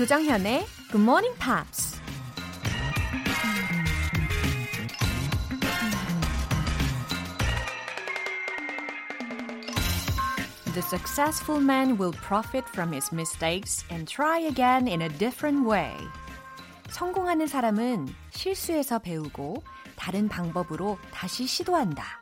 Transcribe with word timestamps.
조정현의 0.00 0.64
Good 0.92 1.02
Morning 1.02 1.38
Pops. 1.38 2.00
The 10.72 10.80
successful 10.80 11.62
man 11.62 11.98
will 11.98 12.14
profit 12.14 12.66
from 12.70 12.94
his 12.94 13.12
mistakes 13.12 13.84
and 13.90 14.10
try 14.10 14.38
again 14.38 14.88
in 14.88 15.02
a 15.02 15.10
different 15.18 15.68
way. 15.68 15.94
성공하는 16.88 17.46
사람은 17.46 18.08
실수에서 18.30 19.00
배우고 19.00 19.62
다른 19.96 20.30
방법으로 20.30 20.96
다시 21.12 21.46
시도한다. 21.46 22.20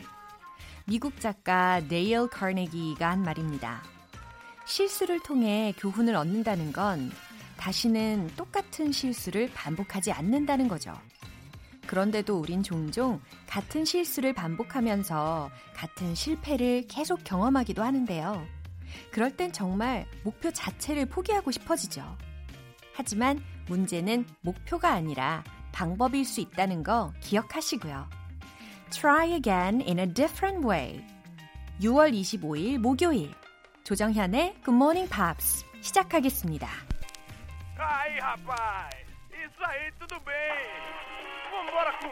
미국 0.87 1.21
작가 1.21 1.81
네일 1.87 2.27
카네기가 2.27 3.09
한 3.09 3.23
말입니다. 3.23 3.85
실수를 4.65 5.21
통해 5.23 5.73
교훈을 5.79 6.17
얻는다는 6.17 6.73
건 6.73 7.13
다시는 7.59 8.31
똑같은 8.37 8.93
실수를 8.93 9.51
반복하지 9.53 10.13
않는다는 10.13 10.69
거죠. 10.69 10.95
그런데도 11.87 12.39
우린 12.39 12.63
종종 12.63 13.21
같은 13.47 13.85
실수를 13.85 14.33
반복하면서 14.33 15.51
같은 15.75 16.15
실패를 16.15 16.87
계속 16.87 17.25
경험하기도 17.25 17.83
하는데요. 17.83 18.47
그럴 19.11 19.37
땐 19.37 19.53
정말 19.53 20.07
목표 20.23 20.51
자체를 20.51 21.07
포기하고 21.07 21.51
싶어지죠. 21.51 22.17
하지만 22.95 23.43
문제는 23.69 24.27
목표가 24.41 24.93
아니라 24.93 25.45
방법일 25.73 26.25
수 26.25 26.41
있다는 26.41 26.83
거 26.83 27.13
기억하시고요. 27.21 28.09
Try 28.91 29.35
again 29.35 29.81
in 29.83 29.99
a 29.99 30.07
different 30.13 30.67
way. 30.67 31.05
6월 31.81 32.13
25일 32.13 32.79
목요일 32.79 33.33
조정현의 33.85 34.57
Good 34.65 34.75
Morning 34.75 35.09
Pops 35.11 35.65
시작하겠습니다. 35.81 36.88
Aí, 38.09 38.19
rapaz! 38.21 38.95
Isso 39.31 39.63
aí, 39.67 39.93
tudo 39.99 40.19
bem! 40.21 40.35
Vambora 41.51 41.93
com 42.01 42.09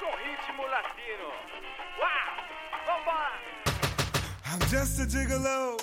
com 0.00 0.16
ritmo 0.24 0.62
latino. 0.70 1.28
Uau! 2.00 2.32
Vambora! 2.86 3.38
I'm 4.46 4.60
just 4.70 5.00
a 5.00 5.04
gigolo, 5.04 5.76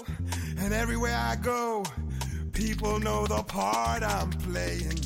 and 0.63 0.73
everywhere 0.73 1.15
I 1.15 1.35
go, 1.35 1.83
people 2.53 2.99
know 2.99 3.27
the 3.27 3.43
part 3.43 4.01
I'm 4.01 4.31
playing. 4.49 4.99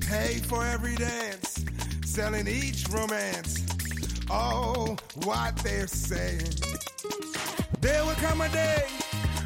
Pay 0.00 0.40
for 0.40 0.66
every 0.66 0.96
dance, 0.96 1.64
selling 2.04 2.48
each 2.48 2.88
romance. 2.90 3.62
Oh, 4.28 4.96
what 5.22 5.56
they're 5.58 5.86
saying. 5.86 6.50
There 7.80 8.04
will 8.04 8.16
come 8.16 8.40
a 8.40 8.48
day 8.48 8.88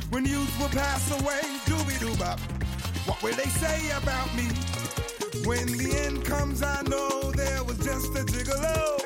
when 0.08 0.24
youth 0.24 0.58
will 0.58 0.70
pass 0.70 1.10
away. 1.20 1.42
Doobie 1.66 2.00
doo 2.00 2.16
bop. 2.16 2.40
What 3.08 3.22
will 3.22 3.34
they 3.36 3.44
say 3.44 3.90
about 3.96 4.34
me? 4.36 4.48
When 5.46 5.66
the 5.78 5.98
end 6.04 6.26
comes, 6.26 6.62
I 6.62 6.82
know 6.82 7.32
there 7.32 7.64
was 7.64 7.78
just 7.78 8.14
a 8.14 8.22
gigolo. 8.22 9.00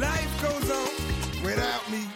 Life 0.00 0.42
goes 0.42 0.68
on 0.72 1.44
without 1.44 1.88
me. 1.88 2.15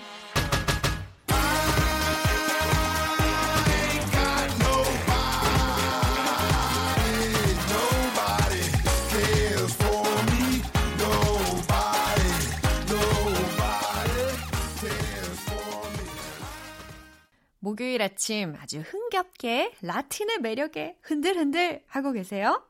목요일 17.70 18.02
아침 18.02 18.56
아주 18.58 18.80
흥겹게 18.80 19.74
라틴의 19.82 20.40
매력에 20.40 20.98
흔들흔들 21.02 21.84
하고 21.86 22.10
계세요? 22.10 22.64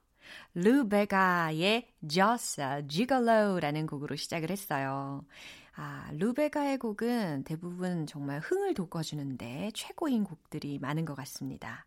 루베가의 0.52 1.88
Just 2.06 2.60
a 2.60 2.86
Gigolo라는 2.86 3.86
곡으로 3.86 4.16
시작을 4.16 4.50
했어요. 4.50 5.24
아, 5.74 6.10
루베가의 6.12 6.76
곡은 6.76 7.44
대부분 7.44 8.06
정말 8.06 8.40
흥을 8.40 8.74
돋궈주는데 8.74 9.70
최고인 9.74 10.22
곡들이 10.24 10.78
많은 10.78 11.06
것 11.06 11.14
같습니다. 11.14 11.86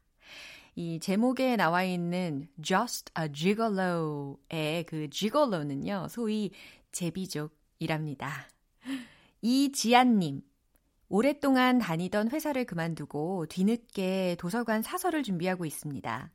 이 0.74 1.00
제목에 1.00 1.56
나와 1.56 1.84
있는 1.84 2.47
Just 2.63 3.12
a 3.19 3.31
Gigolo의 3.31 4.85
그 4.88 5.07
Gigolo는요, 5.12 6.07
소위 6.09 6.50
제비족이랍니다. 6.91 8.47
이지안님, 9.44 10.41
오랫동안 11.09 11.80
다니던 11.80 12.30
회사를 12.31 12.66
그만두고 12.66 13.46
뒤늦게 13.47 14.38
도서관 14.40 14.81
사설을 14.81 15.24
준비하고 15.24 15.66
있습니다. 15.66 16.31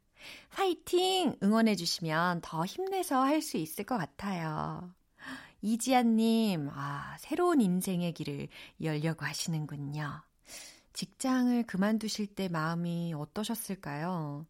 파이팅! 0.50 1.36
응원해주시면 1.42 2.40
더 2.42 2.64
힘내서 2.64 3.22
할 3.22 3.40
수 3.42 3.56
있을 3.56 3.84
것 3.84 3.96
같아요. 3.98 4.92
이지아님, 5.62 6.68
아, 6.72 7.16
새로운 7.18 7.60
인생의 7.60 8.12
길을 8.14 8.48
열려고 8.82 9.24
하시는군요. 9.26 10.22
직장을 10.92 11.62
그만두실 11.64 12.34
때 12.34 12.48
마음이 12.48 13.14
어떠셨을까요? 13.16 14.46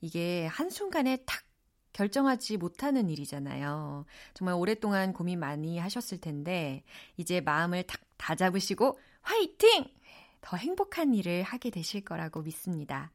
이게 0.00 0.46
한순간에 0.46 1.18
탁 1.26 1.42
결정하지 1.92 2.56
못하는 2.56 3.10
일이잖아요. 3.10 4.06
정말 4.34 4.54
오랫동안 4.54 5.12
고민 5.12 5.38
많이 5.40 5.78
하셨을 5.78 6.18
텐데, 6.20 6.82
이제 7.18 7.40
마음을 7.42 7.82
탁 7.84 8.00
다잡으시고, 8.16 8.98
화이팅! 9.22 9.86
더 10.40 10.56
행복한 10.56 11.14
일을 11.14 11.42
하게 11.42 11.70
되실 11.70 12.04
거라고 12.04 12.42
믿습니다. 12.42 13.12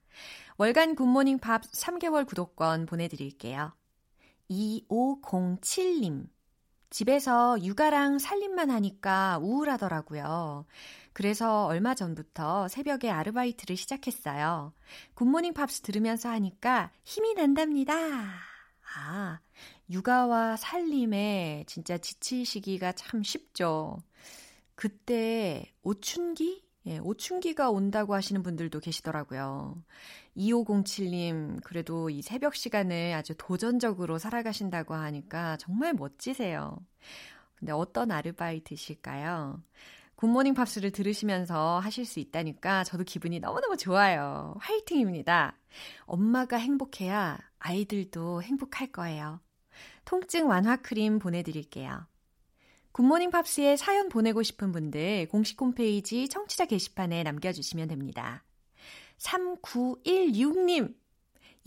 월간 0.58 0.96
굿모닝 0.96 1.40
팝스 1.40 1.62
3개월 1.64 2.26
구독권 2.26 2.86
보내드릴게요. 2.86 3.74
2507님. 4.50 6.28
집에서 6.90 7.62
육아랑 7.62 8.18
살림만 8.18 8.72
하니까 8.72 9.40
우울하더라고요. 9.42 10.66
그래서 11.12 11.66
얼마 11.66 11.94
전부터 11.94 12.70
새벽에 12.70 13.10
아르바이트를 13.10 13.76
시작했어요. 13.76 14.74
굿모닝 15.16 15.54
팝스 15.54 15.82
들으면서 15.82 16.30
하니까 16.30 16.92
힘이 17.04 17.34
난답니다. 17.34 17.96
아, 18.96 19.40
육아와 19.90 20.56
살림에 20.56 21.66
진짜 21.68 21.98
지치시기가 21.98 22.94
참 22.94 23.22
쉽죠. 23.22 23.98
그때 24.78 25.66
오춘기? 25.82 26.64
예, 26.86 27.00
오춘기가 27.00 27.72
온다고 27.72 28.14
하시는 28.14 28.44
분들도 28.44 28.80
계시더라고요. 28.80 29.84
2507님, 30.38 31.64
그래도 31.64 32.12
이 32.12 32.22
새벽 32.22 32.54
시간을 32.54 33.14
아주 33.14 33.34
도전적으로 33.40 34.20
살아가신다고 34.20 34.94
하니까 34.94 35.58
정말 35.58 35.96
멋지세요. 35.96 36.78
근데 37.56 37.72
어떤 37.72 38.12
아르바이트실까요? 38.12 39.64
굿모닝 40.16 40.54
팝스를 40.54 40.92
들으시면서 40.92 41.80
하실 41.80 42.06
수 42.06 42.20
있다니까 42.20 42.84
저도 42.84 43.04
기분이 43.04 43.40
너무너무 43.40 43.78
좋아요. 43.78 44.56
화이팅입니다. 44.60 45.58
엄마가 46.06 46.58
행복해야 46.58 47.40
아이들도 47.58 48.44
행복할 48.44 48.92
거예요. 48.92 49.42
통증 50.06 50.48
완화 50.48 50.76
크림 50.76 51.18
보내드릴게요. 51.18 52.06
굿모닝 52.98 53.30
팝스에 53.30 53.76
사연 53.76 54.10
보내고 54.10 54.42
싶은 54.42 54.72
분들 54.72 55.28
공식 55.28 55.62
홈페이지 55.62 56.28
청취자 56.28 56.66
게시판에 56.66 57.22
남겨주시면 57.22 57.90
됩니다. 57.90 58.44
3916님, 59.20 60.96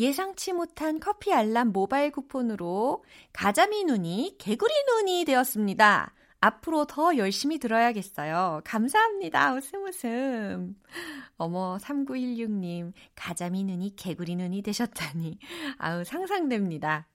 예상치 0.00 0.52
못한 0.52 0.98
커피 0.98 1.32
알람 1.32 1.68
모바일 1.68 2.10
쿠폰으로 2.10 3.04
가자미 3.32 3.84
눈이 3.84 4.38
개구리 4.40 4.72
눈이 4.88 5.24
되었습니다. 5.24 6.14
앞으로 6.40 6.86
더 6.86 7.16
열심히 7.16 7.60
들어야겠어요. 7.60 8.62
감사합니다. 8.64 9.54
웃음 9.54 9.84
웃음. 9.84 10.74
어머, 11.36 11.78
3916님, 11.80 12.92
가자미 13.14 13.62
눈이 13.62 13.94
개구리 13.94 14.34
눈이 14.34 14.62
되셨다니. 14.62 15.38
아우, 15.78 16.02
상상됩니다. 16.02 17.06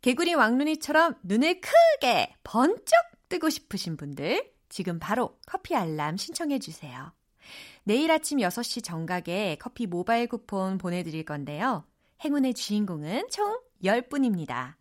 개구리 0.00 0.34
왕눈이처럼 0.34 1.16
눈을 1.24 1.60
크게 1.60 2.36
번쩍 2.44 3.07
뜨고 3.28 3.50
싶으신 3.50 3.96
분들, 3.96 4.50
지금 4.68 4.98
바로 4.98 5.38
커피 5.46 5.74
알람 5.74 6.16
신청해 6.16 6.58
주세요. 6.58 7.12
내일 7.84 8.10
아침 8.10 8.38
6시 8.38 8.84
정각에 8.84 9.56
커피 9.60 9.86
모바일 9.86 10.26
쿠폰 10.26 10.78
보내드릴 10.78 11.24
건데요. 11.24 11.84
행운의 12.24 12.54
주인공은 12.54 13.28
총 13.30 13.58
10분입니다. 13.82 14.74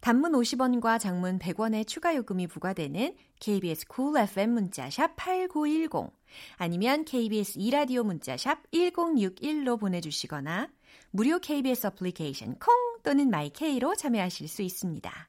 단문 0.00 0.32
50원과 0.32 1.00
장문 1.00 1.38
100원의 1.38 1.86
추가 1.86 2.14
요금이 2.14 2.46
부과되는 2.48 3.16
KBS 3.40 3.86
cool 3.94 4.22
FM 4.24 4.50
문자샵 4.50 5.16
8910 5.16 6.12
아니면 6.56 7.06
KBS 7.06 7.58
2라디오 7.58 8.02
문자 8.04 8.41
샵 8.41 8.70
1061로 8.70 9.80
보내주시거나 9.80 10.68
무료 11.10 11.38
KBS 11.38 11.86
어플리케이션 11.86 12.58
콩 12.58 12.74
또는 13.02 13.30
마이케이로 13.30 13.94
참여하실 13.94 14.48
수 14.48 14.60
있습니다. 14.60 15.28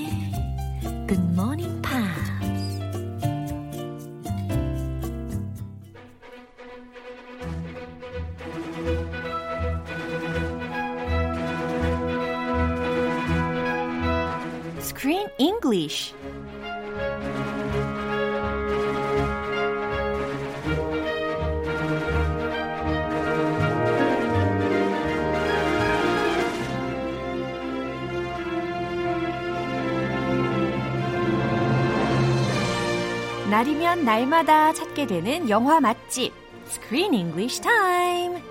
날이면 33.61 34.05
날마다 34.05 34.73
찾게 34.73 35.05
되는 35.05 35.47
영화 35.47 35.79
맛집 35.79 36.33
Screen 36.65 37.13
English 37.13 37.61
Time. 37.61 38.41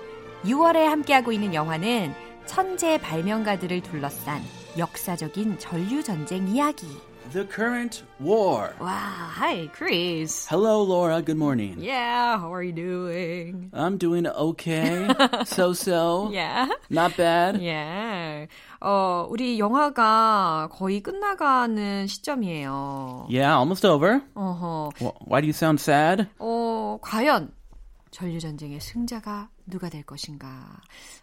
6월에 0.45 0.85
함께하고 0.85 1.33
있는 1.33 1.53
영화는 1.53 2.13
천재 2.45 2.97
발명가들을 2.97 3.81
둘러싼 3.81 4.41
역사적인 4.77 5.57
전류 5.59 6.03
전쟁 6.03 6.47
이야기. 6.47 6.85
The 7.33 7.45
current 7.47 8.03
war. 8.19 8.73
Wow, 8.79 8.89
hi 8.89 9.69
Chris. 9.73 10.47
Hello, 10.49 10.81
Laura. 10.83 11.21
Good 11.21 11.37
morning. 11.37 11.77
Yeah, 11.79 12.37
how 12.39 12.51
are 12.53 12.63
you 12.63 12.73
doing? 12.73 13.69
I'm 13.73 13.97
doing 13.97 14.27
okay. 14.27 15.07
so 15.45 15.71
so. 15.73 16.29
Yeah. 16.33 16.67
Not 16.89 17.15
bad. 17.15 17.61
Yeah. 17.61 18.47
어, 18.81 19.27
우리 19.29 19.59
영화가 19.59 20.69
거의 20.73 21.01
끝나가는 21.01 22.07
시점이에요. 22.07 23.27
Yeah, 23.29 23.55
almost 23.55 23.85
over. 23.85 24.21
어허. 24.35 24.89
Wh- 24.99 25.15
Why 25.27 25.39
do 25.41 25.47
you 25.47 25.53
sound 25.53 25.79
sad? 25.79 26.27
어, 26.39 26.97
과연 27.01 27.53
전류 28.09 28.39
전쟁의 28.39 28.81
승자가 28.81 29.47
누가 29.68 29.88
될 29.88 30.04
것인가? 30.04 30.46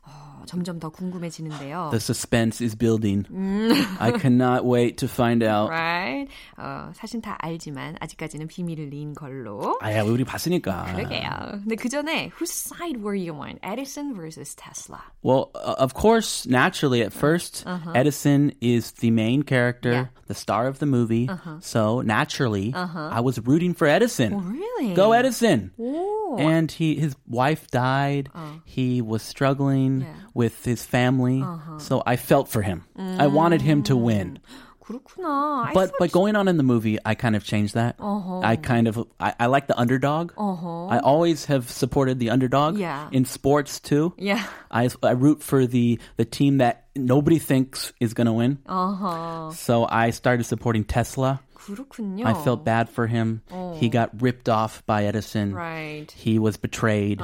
어, 0.06 0.44
점점 0.46 0.78
더 0.80 0.90
궁금해지는데요. 0.90 1.90
The 1.92 1.98
suspense 2.02 2.62
is 2.62 2.76
building. 2.76 3.26
I 4.00 4.12
cannot 4.20 4.66
wait 4.66 4.98
to 4.98 5.08
find 5.08 5.42
out. 5.44 5.70
Right? 5.72 6.28
어, 6.58 6.92
사실 6.94 7.22
다 7.22 7.38
알지만 7.40 7.96
아직까지는 8.02 8.48
비밀인 8.48 9.14
걸로. 9.16 9.78
아야, 9.80 10.04
우리 10.04 10.26
봤으니까. 10.26 10.86
그러게요. 10.94 11.30
근데 11.64 11.76
그 11.76 11.88
전에 11.88 12.32
whose 12.36 12.52
side 12.52 13.00
were 13.02 13.16
you 13.16 13.34
on? 13.40 13.58
Edison 13.64 14.14
versus 14.14 14.54
Tesla. 14.56 15.00
Well, 15.24 15.52
uh, 15.56 15.76
of 15.80 15.94
course, 15.94 16.46
naturally, 16.46 17.02
at 17.02 17.14
1st 17.14 17.64
Edison 17.96 18.52
is 18.60 18.92
the 19.00 19.10
main 19.12 19.44
character, 19.44 19.92
Yeah. 19.94 20.06
the 20.28 20.36
star 20.36 20.68
of 20.68 20.80
the 20.80 20.86
movie. 20.86 21.30
So 21.62 22.02
naturally, 22.02 22.74
I 22.76 23.22
was 23.22 23.40
rooting 23.40 23.74
for 23.74 23.88
Edison. 23.88 24.34
Oh, 24.34 24.40
really? 24.44 24.94
Go 24.96 25.14
Edison! 25.14 25.72
오. 25.80 26.36
And 26.40 26.72
he, 26.72 26.96
his 26.96 27.16
wife 27.30 27.68
died. 27.70 28.27
He 28.66 29.02
was 29.02 29.22
struggling 29.24 30.02
Yeah. 30.02 30.08
with 30.34 30.64
his 30.66 30.84
family. 30.86 31.44
So 31.80 32.02
I 32.06 32.16
felt 32.16 32.50
for 32.50 32.62
him. 32.62 32.84
I 32.98 33.28
wanted 33.28 33.62
him 33.62 33.84
to 33.84 33.96
win. 33.96 34.40
그렇구나. 34.84 35.64
I 35.68 35.72
But 35.74 35.96
thought 35.96 36.00
but 36.00 36.12
going 36.12 36.36
on 36.36 36.50
in 36.52 36.58
the 36.60 36.64
movie, 36.68 37.00
I 37.06 37.16
kind 37.16 37.38
of 37.40 37.44
changed 37.48 37.74
that. 37.80 37.96
I 38.04 38.58
kind 38.60 38.88
of 38.92 39.00
I, 39.18 39.32
I 39.40 39.46
like 39.48 39.68
the 39.72 39.78
underdog. 39.80 40.34
I 40.36 41.00
always 41.00 41.46
have 41.48 41.70
supported 41.72 42.20
the 42.20 42.30
underdog 42.36 42.76
Yeah. 42.78 43.08
in 43.16 43.24
sports 43.24 43.80
too. 43.80 44.12
Yeah. 44.20 44.44
I 44.72 44.90
I 45.02 45.12
root 45.16 45.40
for 45.42 45.64
the 45.66 46.00
the 46.20 46.26
team 46.28 46.58
that 46.60 46.84
nobody 47.00 47.40
thinks 47.40 47.94
is 48.04 48.12
going 48.14 48.28
to 48.28 48.34
win. 48.36 48.60
어허. 48.68 49.56
So 49.56 49.88
I 49.88 50.12
started 50.12 50.44
supporting 50.44 50.84
Tesla. 50.84 51.40
그렇군요. 51.59 52.27
I 52.27 52.35
felt 52.35 52.65
bad 52.65 52.89
for 52.89 53.07
him. 53.09 53.43
He 53.81 53.89
got 53.91 54.11
ripped 54.21 54.49
off 54.49 54.83
by 54.87 55.05
Edison. 55.05 55.53
Right. 55.55 56.11
He 56.13 56.39
was 56.39 56.57
betrayed. 56.57 57.21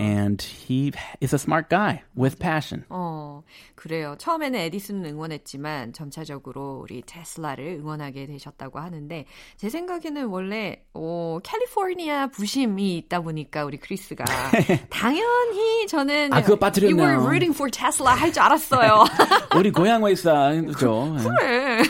And 0.00 0.40
he 0.40 0.92
is 1.20 1.34
a 1.34 1.38
smart 1.38 1.68
guy 1.68 2.02
with 2.16 2.38
passion. 2.38 2.84
어, 2.88 3.42
그래요. 3.74 4.14
처음에는 4.18 4.58
에디슨을 4.58 5.10
응원했지만 5.10 5.92
점차적으로 5.92 6.80
우리 6.82 7.02
테슬라를 7.04 7.78
응원하게 7.80 8.26
되셨다고 8.26 8.78
하는데 8.78 9.26
제 9.56 9.68
생각에는 9.68 10.26
원래 10.26 10.82
어, 10.94 11.38
캘리포니아 11.42 12.28
부심이 12.28 12.96
있다 12.98 13.20
보니까 13.20 13.64
우리 13.64 13.76
크리스가 13.78 14.24
당연히 14.90 15.86
저는 15.88 16.32
아, 16.32 16.40
그거 16.42 16.56
빠뜨렸네요. 16.58 16.96
You 16.96 17.02
were 17.10 17.20
rooting 17.26 17.52
for 17.54 17.70
Tesla 17.70 18.14
할 18.14 18.32
줄 18.32 18.42
알았어요. 18.42 19.04
우리 19.56 19.70
고향 19.72 20.06
회사죠. 20.06 21.16
그래. 21.38 21.82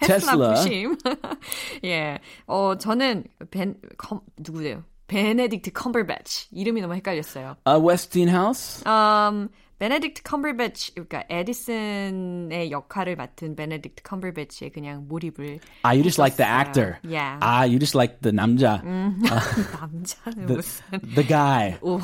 테슬라 0.00 0.16
테슬라. 0.38 0.54
부심. 0.54 0.96
예. 1.84 2.18
어, 2.46 2.76
저는 2.78 3.24
벤 3.50 3.76
컴, 3.98 4.20
누구예요? 4.38 4.84
베네딕트 5.08 5.72
컴버배치 5.74 6.48
이름이 6.52 6.80
너무 6.80 6.94
헷갈렸어요. 6.94 7.56
Uh, 7.66 7.78
Westinghouse. 7.86 8.82
Um, 8.86 9.48
베네딕트 9.78 10.22
컴버배치, 10.22 10.92
그러니까 10.94 11.24
에디슨의 11.28 12.70
역할을 12.70 13.16
맡은 13.16 13.56
베네딕트 13.56 14.04
컴버배치의 14.04 14.70
그냥 14.70 15.06
몰입을 15.08 15.58
Ah, 15.84 15.92
you 15.92 16.04
just 16.04 16.20
like 16.20 16.36
the 16.36 16.48
actor. 16.48 16.98
Yeah. 17.02 17.36
Ah, 17.42 17.64
you 17.66 17.80
just 17.80 17.96
like 17.96 18.20
the 18.22 18.32
남자. 18.32 18.80
남자는 18.86 20.46
The, 20.46 20.56
무슨 20.56 20.84
the 21.14 21.26
guy. 21.26 21.78
오, 21.82 21.98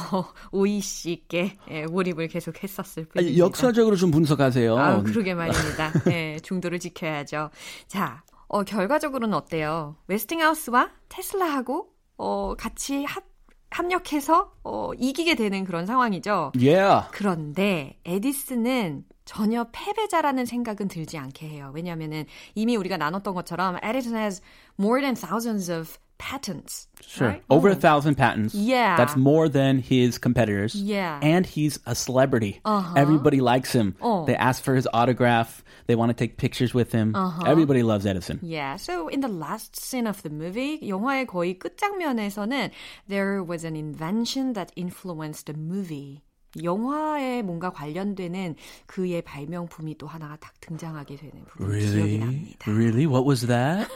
오이 0.51 0.81
씨 0.81 1.13
있게 1.13 1.57
예, 1.71 1.87
몰입을 1.87 2.27
계속 2.27 2.63
했었을 2.63 3.05
뿐입니다. 3.05 3.39
역사적으로 3.39 3.95
좀 3.95 4.11
분석하세요. 4.11 4.77
아, 4.77 5.03
그러게 5.03 5.35
말입니다. 5.35 5.93
예, 6.11 6.39
중도를 6.43 6.81
지켜야죠. 6.81 7.51
자, 7.87 8.23
어, 8.49 8.65
결과적으로는 8.65 9.35
어때요? 9.35 9.97
웨스팅하우스와 10.09 10.91
테슬라하고 11.09 11.93
어, 12.17 12.55
같이 12.57 13.05
합, 13.05 13.25
합력해서 13.71 14.53
어, 14.65 14.93
이기게 14.97 15.35
되는 15.35 15.65
그런 15.65 15.87
상황이죠. 15.87 16.53
Yeah. 16.57 17.09
그런데 17.13 17.99
에디슨은 18.05 19.05
전혀 19.25 19.67
패배자라는 19.71 20.47
생각은 20.47 20.89
들지 20.89 21.19
않게 21.19 21.47
해요. 21.49 21.71
왜냐하면은 21.75 22.25
이미 22.55 22.77
우리가 22.77 22.97
나눴던 22.97 23.35
것처럼 23.35 23.77
Edison 23.85 24.17
has 24.17 24.41
more 24.81 25.03
than 25.03 25.15
thousands 25.15 25.71
of 25.71 25.99
patents. 26.18 26.88
Sure. 27.06 27.28
right? 27.28 27.44
Over 27.50 27.70
어. 27.70 27.72
a 27.74 27.76
thousand 27.76 28.16
patents. 28.16 28.56
Yeah. 28.56 28.96
That's 28.96 29.16
more 29.16 29.50
than 29.50 29.80
his 29.80 30.18
competitors. 30.18 30.74
Yeah. 30.74 31.20
And 31.22 31.46
he's 31.46 31.80
a 31.86 31.96
celebrity. 31.96 32.62
Uh-huh. 32.64 32.94
Everybody 32.96 33.42
likes 33.42 33.74
him. 33.74 33.96
Oh. 34.02 34.26
They 34.26 34.36
ask 34.36 34.64
for 34.64 34.74
his 34.74 34.88
autograph. 34.94 35.64
They 35.88 35.96
want 35.96 36.12
to 36.12 36.14
take 36.14 36.38
pictures 36.38 36.74
with 36.74 36.94
him. 36.94 37.14
Uh-huh. 37.14 37.44
Everybody 37.46 37.84
loves 37.84 38.06
Edison. 38.06 38.40
Yeah, 38.42 38.78
so 38.78 39.10
in 39.10 39.20
the 39.20 39.28
last 39.28 39.76
scene 39.76 40.08
of 40.08 40.24
the 40.24 40.30
movie, 40.30 40.80
영화의 40.82 41.28
거의 41.28 41.60
끝장면에서는 41.60 42.72
there 43.10 43.44
was 43.44 43.66
an 43.66 43.76
invention 43.76 44.54
that 44.54 44.72
influenced 44.78 45.48
the 45.48 45.54
movie. 45.54 46.22
영화에 46.63 47.43
뭔가 47.43 47.71
관련되는 47.71 48.57
그의 48.87 49.23
발명품이 49.23 49.99
또 49.99 50.07
하나가 50.07 50.37
딱 50.37 50.55
등장하게 50.61 51.17
되는 51.17 51.45
부분이 51.45 51.79
기억이 51.81 51.97
Really? 51.97 52.19
납니다. 52.19 52.71
Really? 52.71 53.07
What 53.07 53.27
was 53.29 53.47
that? 53.47 53.89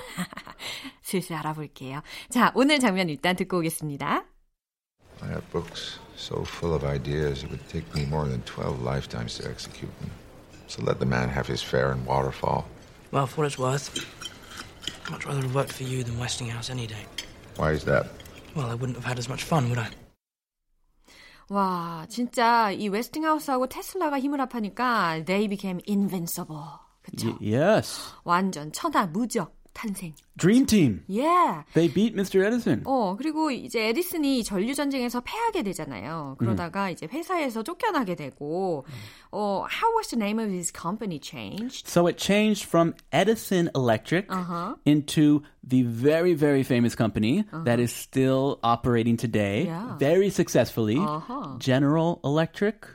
슬슬 1.03 1.35
알아볼게요. 1.37 2.03
자, 2.31 2.53
오늘 2.55 2.79
장면 2.79 3.09
일단 3.09 3.37
듣고 3.37 3.59
오겠습니다. 3.59 4.25
I 5.23 5.29
have 5.29 5.45
books 5.53 5.99
so 6.17 6.43
full 6.45 6.75
of 6.75 6.85
ideas 6.85 7.45
it 7.45 7.51
would 7.51 7.63
take 7.69 7.87
me 7.95 8.05
more 8.07 8.29
than 8.29 8.43
12 8.45 8.83
lifetimes 8.83 9.39
to 9.39 9.49
execute 9.49 9.93
them. 10.01 10.11
So 10.67 10.83
let 10.83 10.99
the 10.99 11.07
man 11.07 11.29
have 11.29 11.47
his 11.47 11.63
fare 11.63 11.93
in 11.93 12.05
Waterfall. 12.05 12.65
Well, 13.13 13.27
for 13.27 13.43
what 13.43 13.47
it's 13.47 13.59
worth, 13.59 13.93
I'd 15.07 15.11
much 15.11 15.27
rather 15.27 15.43
have 15.43 15.55
worked 15.55 15.73
for 15.73 15.85
you 15.85 16.03
than 16.03 16.19
Westinghouse 16.19 16.71
any 16.71 16.87
day. 16.87 17.05
Why 17.57 17.73
is 17.73 17.85
that? 17.85 18.07
Well, 18.57 18.67
I 18.71 18.75
wouldn't 18.75 18.97
have 18.97 19.05
had 19.05 19.19
as 19.19 19.29
much 19.29 19.45
fun, 19.45 19.69
would 19.71 19.79
I? 19.79 19.89
와, 21.49 22.07
진짜 22.09 22.71
이 22.71 22.89
웨스팅하우스하고 22.89 23.67
테슬라가 23.69 24.19
힘을 24.19 24.41
합하니까 24.41 25.23
they 25.25 25.49
became 25.49 25.81
invincible. 25.89 26.63
Y- 27.25 27.37
yes. 27.55 27.99
완전 28.25 28.71
천하 28.73 29.07
무적 29.07 29.55
탄생. 29.74 30.14
Dream 30.38 30.66
team. 30.66 31.04
Yeah. 31.08 31.64
They 31.74 31.88
beat 31.88 32.16
Mr. 32.16 32.44
Edison. 32.44 32.82
어, 32.86 33.16
그리고 33.16 33.52
이제 33.52 33.88
에디슨이 33.90 34.44
전류 34.44 34.74
전쟁에서 34.74 35.22
패하게 35.22 35.62
되잖아요. 35.64 36.36
그러다가 36.40 36.90
이제 36.90 37.08
회사에서 37.12 37.62
쫓겨나게 37.64 38.16
되고 38.16 38.86
어, 39.32 39.66
how 39.70 39.96
was 39.98 40.10
the 40.10 40.18
name 40.20 40.40
of 40.40 40.50
his 40.52 40.72
company 40.72 41.20
changed? 41.20 41.88
So 41.88 42.08
it 42.08 42.18
changed 42.18 42.66
from 42.66 42.94
Edison 43.12 43.70
Electric 43.76 44.26
Uh-huh. 44.32 44.76
into 44.86 45.42
the 45.64 45.84
very, 45.84 46.34
very 46.34 46.64
famous 46.64 46.96
company 46.96 47.46
that 47.66 47.80
is 47.80 47.92
still 47.94 48.58
operating 48.64 49.16
today, 49.18 49.66
Yeah. 49.66 49.98
very 50.00 50.30
successfully, 50.30 50.98
Uh-huh. 50.98 51.58
General 51.60 52.20
Electric, 52.24 52.86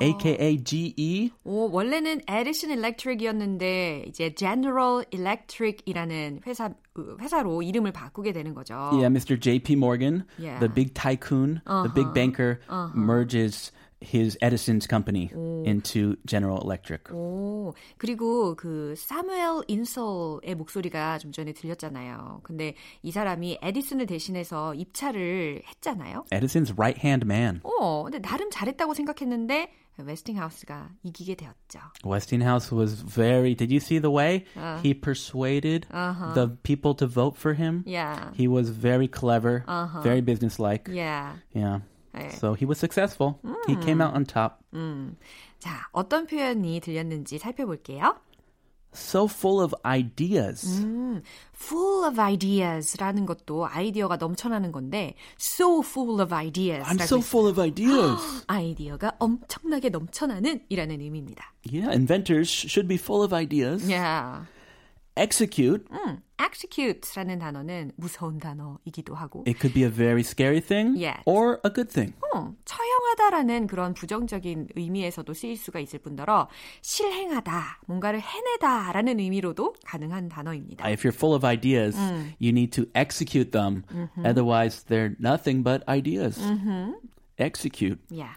Aka 0.00 0.62
GE. 0.64 1.30
오, 1.44 1.70
원래는 1.70 2.22
에디슨 2.26 2.70
일렉트릭이었는데 2.70 4.04
이제 4.08 4.34
General 4.34 5.04
Electric이라는 5.10 6.40
회사 6.46 6.70
회사로 7.20 7.62
이름을 7.62 7.92
바꾸게 7.92 8.32
되는 8.32 8.54
거죠. 8.54 8.74
Yeah, 8.92 9.08
Mr. 9.08 9.38
J.P. 9.38 9.74
Morgan, 9.76 10.24
Yeah. 10.38 10.58
the 10.60 10.72
big 10.72 10.94
tycoon, 10.94 11.60
the 11.66 11.92
big 11.94 12.12
banker, 12.12 12.58
merges 12.94 13.72
his 14.01 14.37
Edison's 14.41 14.85
company 14.87 15.31
into 15.65 16.15
General 16.27 16.59
Electric. 16.61 17.11
오, 17.11 17.73
그리고 17.97 18.55
그 18.55 18.93
사무엘 18.97 19.63
인솔의 19.67 20.55
목소리가 20.55 21.17
좀 21.17 21.31
전에 21.31 21.53
들렸잖아요. 21.53 22.41
근데 22.43 22.75
이 23.01 23.11
사람이 23.11 23.59
에디슨을 23.61 24.05
대신해서 24.05 24.75
입찰을 24.75 25.61
했잖아요. 25.67 26.25
Edison's 26.31 26.77
right-hand 26.77 27.25
man. 27.25 27.61
어, 27.63 28.03
근데 28.03 28.19
나름 28.19 28.51
잘했다고 28.51 28.93
생각했는데 28.93 29.71
웨스팅하우스가 29.97 30.89
이기게 31.03 31.35
되었죠. 31.35 31.79
Westinghouse 32.05 32.69
was 32.75 33.01
very. 33.01 33.55
Did 33.55 33.71
you 33.71 33.79
see 33.79 33.97
the 33.97 34.11
way 34.11 34.43
he 34.83 34.93
persuaded 34.93 35.87
the 36.33 36.57
people 36.63 36.93
to 36.95 37.07
vote 37.07 37.37
for 37.37 37.53
him? 37.55 37.81
Yeah. 37.87 38.31
He 38.35 38.49
was 38.49 38.69
very 38.69 39.07
clever, 39.07 39.63
very 40.03 40.19
businesslike. 40.19 40.89
Yeah. 40.91 41.37
Yeah. 41.53 41.79
네. 42.12 42.30
So 42.32 42.54
he 42.54 42.66
was 42.66 42.78
successful. 42.78 43.40
He 43.66 43.76
came 43.76 44.00
out 44.00 44.14
on 44.14 44.24
top. 44.24 44.58
자, 45.58 45.88
어떤 45.92 46.26
표현이 46.26 46.80
들렸는지 46.80 47.38
살펴볼게요. 47.38 48.16
So 48.92 49.28
full 49.28 49.62
of 49.62 49.72
ideas. 49.86 50.66
full 51.54 52.04
of 52.04 52.18
ideas라는 52.18 53.24
것도 53.24 53.68
아이디어가 53.68 54.16
넘쳐나는 54.16 54.72
건데 54.72 55.14
so 55.38 55.80
full 55.80 56.20
of 56.20 56.34
ideas. 56.34 56.84
I'm 56.88 57.00
so 57.00 57.18
full 57.20 57.48
of 57.48 57.60
ideas. 57.60 58.44
아이디어가 58.48 59.12
엄청나게 59.20 59.90
넘쳐나는 59.90 60.64
이라는 60.68 61.00
의미입니다. 61.00 61.52
yeah, 61.70 61.92
inventors 61.92 62.50
should 62.50 62.88
be 62.88 62.96
full 62.96 63.22
of 63.22 63.32
ideas. 63.32 63.88
Yeah. 63.88 64.46
Execute. 65.19 65.85
음, 65.91 66.19
execute라는 66.41 67.39
단어는 67.39 67.93
무서운 67.95 68.37
단어이기도 68.37 69.15
하고 69.15 69.45
It 69.47 69.57
could 69.57 69.73
be 69.73 69.83
a 69.83 69.89
very 69.89 70.19
scary 70.19 70.59
thing 70.59 71.01
Yes. 71.01 71.21
or 71.25 71.59
a 71.65 71.71
good 71.71 71.89
thing. 71.89 72.13
어, 72.33 72.53
처형하다라는 72.65 73.67
그런 73.67 73.93
부정적인 73.93 74.67
의미에서도 74.75 75.33
쓰일 75.33 75.55
수가 75.55 75.79
있을 75.79 75.99
뿐더러 75.99 76.49
실행하다, 76.81 77.79
뭔가를 77.87 78.19
해내다라는 78.19 79.19
의미로도 79.21 79.75
가능한 79.85 80.27
단어입니다. 80.27 80.85
If 80.85 81.07
you're 81.07 81.15
full 81.15 81.33
of 81.33 81.45
ideas, 81.47 81.95
you 82.41 82.49
need 82.51 82.71
to 82.71 82.83
execute 82.93 83.51
them. 83.51 83.83
Otherwise, 84.25 84.83
they're 84.89 85.15
nothing 85.17 85.63
but 85.63 85.81
ideas. 85.87 86.37
Execute. 87.37 87.99
Yeah. 88.09 88.35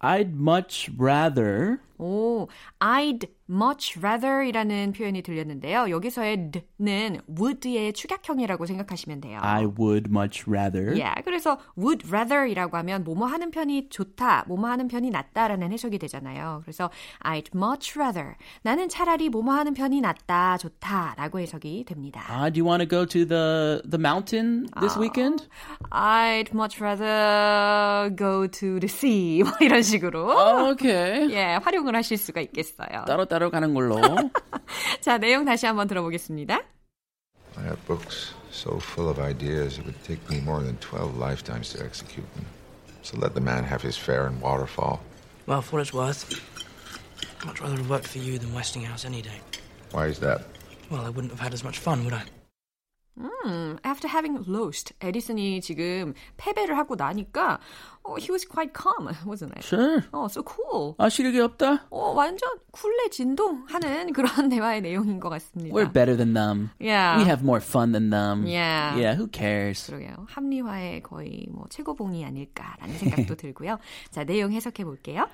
I'd 0.00 0.34
much 0.34 0.90
rather 0.98 1.78
오, 1.99 2.47
I'd 2.79 3.27
much 3.49 3.97
rather이라는 3.99 4.93
표현이 4.93 5.21
들렸는데요. 5.21 5.89
여기서의 5.89 6.51
는 6.79 7.19
would의 7.27 7.93
축약형이라고 7.93 8.65
생각하시면 8.65 9.21
돼요. 9.21 9.39
I 9.41 9.65
would 9.65 10.09
much 10.09 10.45
rather 10.47 10.93
Yeah, 10.93 11.21
그래서 11.25 11.57
would 11.77 12.07
rather이라고 12.07 12.77
하면 12.77 13.03
뭐뭐 13.03 13.25
하는 13.25 13.51
편이 13.51 13.89
좋다, 13.89 14.45
뭐뭐 14.47 14.69
하는 14.69 14.87
편이 14.87 15.09
낫다라는 15.09 15.71
해석이 15.73 15.97
되잖아요. 15.99 16.61
그래서 16.63 16.89
I'd 17.23 17.49
much 17.55 17.99
rather 17.99 18.35
나는 18.61 18.87
차라리 18.87 19.29
뭐뭐 19.29 19.51
하는 19.53 19.73
편이 19.73 19.99
낫다, 19.99 20.57
좋다라고 20.57 21.39
해석이 21.39 21.85
됩니다. 21.85 22.21
Uh, 22.29 22.49
do 22.51 22.61
you 22.61 22.69
want 22.69 22.81
to 22.81 22.87
go 22.87 23.05
to 23.05 23.25
the 23.25 23.81
the 23.89 23.99
mountain 23.99 24.67
this 24.79 24.97
weekend? 24.97 25.47
I'd 25.91 26.53
much 26.53 26.79
rather 26.79 28.09
go 28.15 28.47
to 28.47 28.79
the 28.79 28.87
sea 28.87 29.41
뭐 29.43 29.51
이런 29.59 29.81
식으로 29.81 30.29
Oh, 30.29 30.71
okay. 30.71 31.27
예, 31.31 31.59
활용 31.63 31.88
을 31.88 31.96
하실 31.96 32.18
수가 32.18 32.40
있겠어요. 32.42 33.04
따로 33.06 33.24
따로 33.24 33.50
가는 33.50 33.72
걸로. 33.74 34.00
자, 35.00 35.18
내용 35.18 35.44
다시 35.44 35.66
한번 35.66 35.86
들어보겠습니다. 35.88 36.60
I 37.56 37.62
have 37.64 37.78
books 37.86 38.34
so 38.50 38.78
full 38.78 39.08
of 39.08 39.20
ideas 39.20 39.78
it 39.78 39.84
would 39.86 39.98
take 40.04 40.20
me 40.28 40.40
more 40.40 40.62
than 40.62 40.76
12 40.80 41.16
lifetimes 41.18 41.72
to 41.72 41.84
execute 41.84 42.26
them. 42.34 42.44
So 43.02 43.18
let 43.18 43.34
the 43.34 43.40
man 43.40 43.64
have 43.64 43.82
his 43.82 43.96
fare 43.96 44.26
and 44.26 44.40
waterfall. 44.40 45.00
Well, 45.46 45.62
for 45.62 45.76
what 45.76 45.82
it's 45.82 45.92
worth, 45.92 46.24
I'd 47.40 47.46
much 47.46 47.60
rather 47.60 47.76
have 47.76 47.90
worked 47.90 48.08
for 48.08 48.18
you 48.18 48.38
than 48.38 48.54
Westinghouse 48.54 49.04
any 49.04 49.22
day. 49.22 49.40
Why 49.92 50.06
is 50.06 50.18
that? 50.20 50.42
Well, 50.90 51.04
I 51.04 51.10
wouldn't 51.10 51.30
have 51.30 51.40
had 51.40 51.52
as 51.52 51.62
much 51.62 51.78
fun, 51.78 52.04
would 52.04 52.14
I? 52.14 52.22
음, 53.16 53.76
after 53.86 54.08
having 54.08 54.42
lost, 54.48 54.92
에디슨이 55.00 55.60
지금 55.60 56.14
패배를 56.36 56.76
하고 56.76 56.96
나니까 56.96 57.60
어, 58.02 58.16
he 58.18 58.28
was 58.30 58.44
quite 58.44 58.72
calm, 58.74 59.06
wasn't 59.24 59.52
it? 59.54 59.62
Sure. 59.62 60.02
어, 60.10 60.26
so 60.28 60.42
cool. 60.42 60.94
아, 60.98 61.08
시력이 61.08 61.38
없다. 61.40 61.86
어, 61.90 62.10
완전 62.12 62.50
쿨레 62.72 63.10
진동하는 63.10 64.12
그런 64.12 64.48
대화의 64.48 64.82
내용인 64.82 65.20
것 65.20 65.28
같습니다. 65.28 65.74
We're 65.74 65.92
better 65.92 66.16
than 66.16 66.34
them. 66.34 66.70
Yeah. 66.80 67.18
We 67.18 67.24
have 67.24 67.44
more 67.44 67.60
fun 67.60 67.92
than 67.92 68.10
them. 68.10 68.46
Yeah. 68.46 68.98
Yeah, 68.98 69.14
who 69.16 69.28
cares? 69.30 69.86
그러게요. 69.86 70.26
합리화의 70.28 71.02
거의 71.02 71.46
뭐 71.52 71.66
최고봉이 71.70 72.24
아닐까라는 72.24 72.98
생각도 72.98 73.36
들고요. 73.36 73.78
자, 74.10 74.24
내용 74.24 74.52
해석해 74.52 74.84
볼게요. 74.84 75.28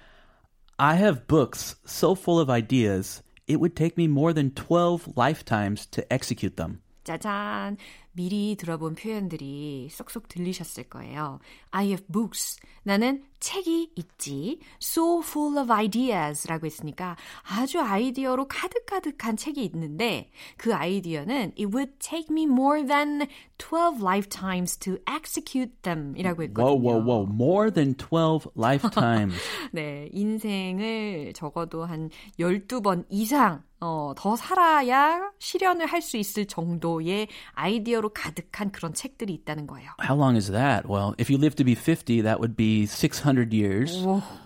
I 0.77 0.97
have 0.97 1.27
books 1.27 1.77
so 1.87 2.15
full 2.15 2.41
of 2.41 2.51
ideas, 2.51 3.23
it 3.49 3.57
would 3.57 3.75
take 3.75 3.97
me 3.97 4.07
more 4.07 4.33
than 4.35 4.51
12 4.55 5.13
lifetimes 5.17 5.87
to 5.91 6.05
execute 6.13 6.57
them. 6.57 6.81
짜잔. 7.06 7.78
미리 8.16 8.56
들어본 8.56 8.96
표현들이 8.96 9.90
쏙쏙 9.92 10.28
들리셨을 10.30 10.86
거예요. 10.86 11.40
I 11.72 11.88
have 11.88 12.06
books. 12.08 12.58
나는 12.84 13.24
책이 13.40 13.92
있지. 13.96 14.60
So 14.82 15.20
full 15.22 15.58
of 15.60 15.72
ideas 15.72 16.48
라고 16.48 16.66
했으니까 16.66 17.18
아주 17.44 17.80
아이디어로 17.80 18.48
가득가득한 18.48 19.38
책이 19.38 19.64
있는데 19.66 20.32
그 20.58 20.74
아이디어는 20.74 21.54
it 21.58 21.66
would 21.66 21.94
take 22.00 22.28
me 22.32 22.44
more 22.44 22.86
than 22.86 23.28
12 23.58 24.02
lifetimes 24.02 24.78
to 24.78 24.98
execute 25.10 25.74
them 25.82 26.16
이라고 26.18 26.44
했거든요. 26.44 26.66
Whoa, 26.66 26.82
whoa, 26.82 27.04
whoa. 27.06 27.28
More 27.32 27.72
than 27.72 27.96
12 27.98 28.50
lifetimes. 28.58 29.36
네, 29.72 30.10
인생을 30.14 31.34
적어도 31.36 31.86
한 31.86 32.10
12번 32.40 33.06
이상 33.10 33.64
어, 33.82 34.14
더 34.16 34.36
살아야 34.36 35.32
실현을 35.38 35.86
할 35.86 36.02
수 36.02 36.18
있을 36.18 36.46
정도의 36.46 37.28
아이디어로 37.54 38.05
가득한 38.14 38.72
그런 38.72 38.94
책들이 38.94 39.34
있다는 39.34 39.68
거예요. 39.68 39.92
How 40.02 40.18
long 40.18 40.36
is 40.36 40.52
that? 40.52 40.88
Well, 40.88 41.14
if 41.20 41.30
you 41.32 41.38
live 41.40 41.56
to 41.56 41.64
be 41.66 41.76
50, 41.76 42.22
that 42.22 42.40
would 42.40 42.56
be 42.56 42.86
600 42.86 43.54
years. 43.54 43.92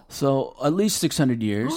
So 0.10 0.56
at 0.64 0.74
least 0.74 1.02
600 1.04 1.42
years. 1.44 1.74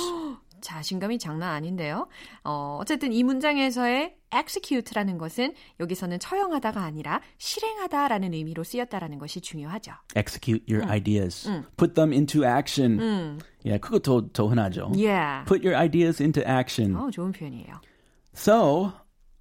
자신감이 0.63 1.19
장난 1.19 1.51
아닌데요. 1.55 2.07
어, 2.45 2.79
어쨌든 2.81 3.13
이 3.13 3.25
문장에서의 3.25 4.15
execute라는 4.33 5.19
것은 5.19 5.55
여기서는 5.81 6.21
처형하다가 6.21 6.81
아니라 6.83 7.21
실행하다라는 7.39 8.33
의미로 8.33 8.63
쓰였다라는 8.63 9.19
것이 9.19 9.41
중요하죠. 9.41 9.93
Execute 10.17 10.65
your 10.73 10.89
ideas. 10.89 11.51
Put 11.77 11.95
them 11.95 12.13
into 12.13 12.45
action. 12.45 13.39
Yeah, 13.65 13.81
그거 13.81 13.99
더, 13.99 14.27
더 14.33 14.47
흔하죠. 14.47 14.93
Yeah. 14.95 15.45
Put 15.47 15.67
your 15.67 15.77
ideas 15.77 16.23
into 16.23 16.43
action. 16.49 16.95
어, 16.97 17.11
좋은 17.11 17.33
표현이에요. 17.33 17.81
So, 18.35 18.93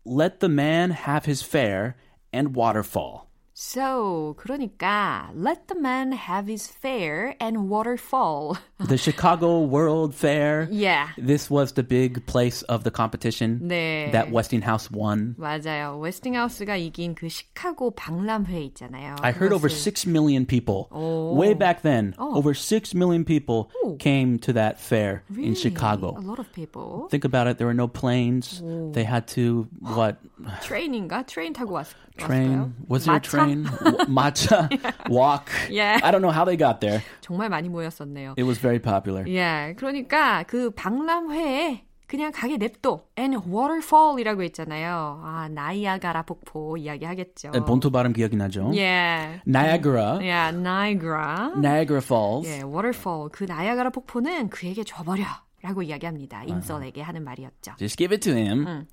let 0.03 0.39
the 0.39 0.51
man 0.51 0.91
have 0.91 1.25
his 1.25 1.45
fare 1.45 1.95
and 2.33 2.55
waterfall. 2.55 3.30
So, 3.60 4.36
그러니까 4.38 5.30
let 5.34 5.66
the 5.68 5.80
man 5.80 6.12
have 6.12 6.46
his 6.46 6.66
fare 6.68 7.34
and 7.40 7.70
waterfall. 7.70 8.58
The 8.78 8.98
Chicago 8.98 9.60
World 9.62 10.14
Fair. 10.14 10.68
yeah. 10.70 11.08
This 11.16 11.48
was 11.50 11.72
the 11.72 11.82
big 11.82 12.26
place 12.26 12.60
of 12.68 12.84
the 12.84 12.90
competition 12.90 13.60
네. 13.64 14.12
that 14.12 14.30
Westinghouse 14.30 14.90
won. 14.90 15.34
맞아요. 15.38 15.98
웨스팅하우스가 16.02 16.76
이긴 16.76 17.14
그 17.14 17.30
시카고 17.30 17.92
박람회 17.92 18.60
있잖아요. 18.76 19.16
I 19.22 19.32
heard 19.32 19.54
over 19.54 19.70
그것을- 19.70 20.04
6 20.04 20.06
million 20.06 20.44
people. 20.44 20.88
Way 20.92 21.54
back 21.54 21.80
then, 21.80 22.14
Oh. 22.18 22.36
over 22.36 22.52
6 22.52 22.92
million 22.94 23.24
people 23.24 23.70
Oh. 23.82 23.96
came 23.98 24.38
to 24.40 24.52
that 24.52 24.78
fair 24.78 25.22
Really? 25.30 25.48
in 25.48 25.54
Chicago. 25.54 26.14
A 26.18 26.20
lot 26.20 26.38
of 26.38 26.52
people. 26.52 27.08
Think 27.10 27.24
about 27.24 27.46
it, 27.48 27.56
there 27.56 27.66
were 27.66 27.72
no 27.72 27.88
planes. 27.88 28.60
They 28.92 29.04
had 29.08 29.26
to, 29.28 29.66
what, 29.80 30.18
트레인인가? 30.60 31.24
트레인 31.24 31.54
타고 31.54 31.72
왔, 31.80 31.88
train? 32.18 32.60
왔어요? 32.60 32.72
Was 32.90 33.04
there 33.06 33.16
a 33.16 33.20
마차? 33.20 33.30
train? 33.30 33.49
W- 33.50 33.64
Matcha? 34.08 34.68
Walk? 35.10 35.50
Yeah. 35.70 35.98
I 36.02 36.10
don't 36.10 36.22
know 36.22 36.30
how 36.32 36.44
they 36.44 36.56
got 36.56 36.80
there. 36.80 37.02
정말 37.20 37.48
많이 37.48 37.68
모였었네요. 37.68 38.34
It 38.38 38.44
was 38.44 38.58
very 38.60 38.78
popular. 38.80 39.24
예, 39.28 39.74
그러니까 39.76 40.44
그 40.46 40.70
박람회에 40.70 41.82
그냥 42.06 42.30
가게 42.32 42.56
냅둬. 42.56 43.02
And 43.18 43.36
waterfall이라고 43.50 44.42
했잖아요. 44.44 45.22
아, 45.24 45.48
나이아가라 45.50 46.22
폭포 46.22 46.76
이야기하겠죠. 46.76 47.50
본토 47.66 47.90
발음 47.90 48.12
기억이 48.12 48.36
나죠? 48.36 48.70
예. 48.76 49.40
Niagara. 49.46 50.18
예, 50.22 50.52
나이아가라. 50.52 51.54
Niagara 51.56 52.00
Falls. 52.00 52.46
예, 52.48 52.62
waterfall. 52.62 53.28
그 53.32 53.44
나이아가라 53.44 53.90
폭포는 53.90 54.50
그에게 54.50 54.84
줘버려. 54.84 55.24
라고 55.62 55.82
이야기합니다. 55.82 56.44
인설에게 56.44 57.02
하는 57.02 57.24
말이었죠. 57.24 57.72
Just 57.78 57.96
give 57.98 58.14
it 58.14 58.20
to 58.22 58.36
him. 58.38 58.86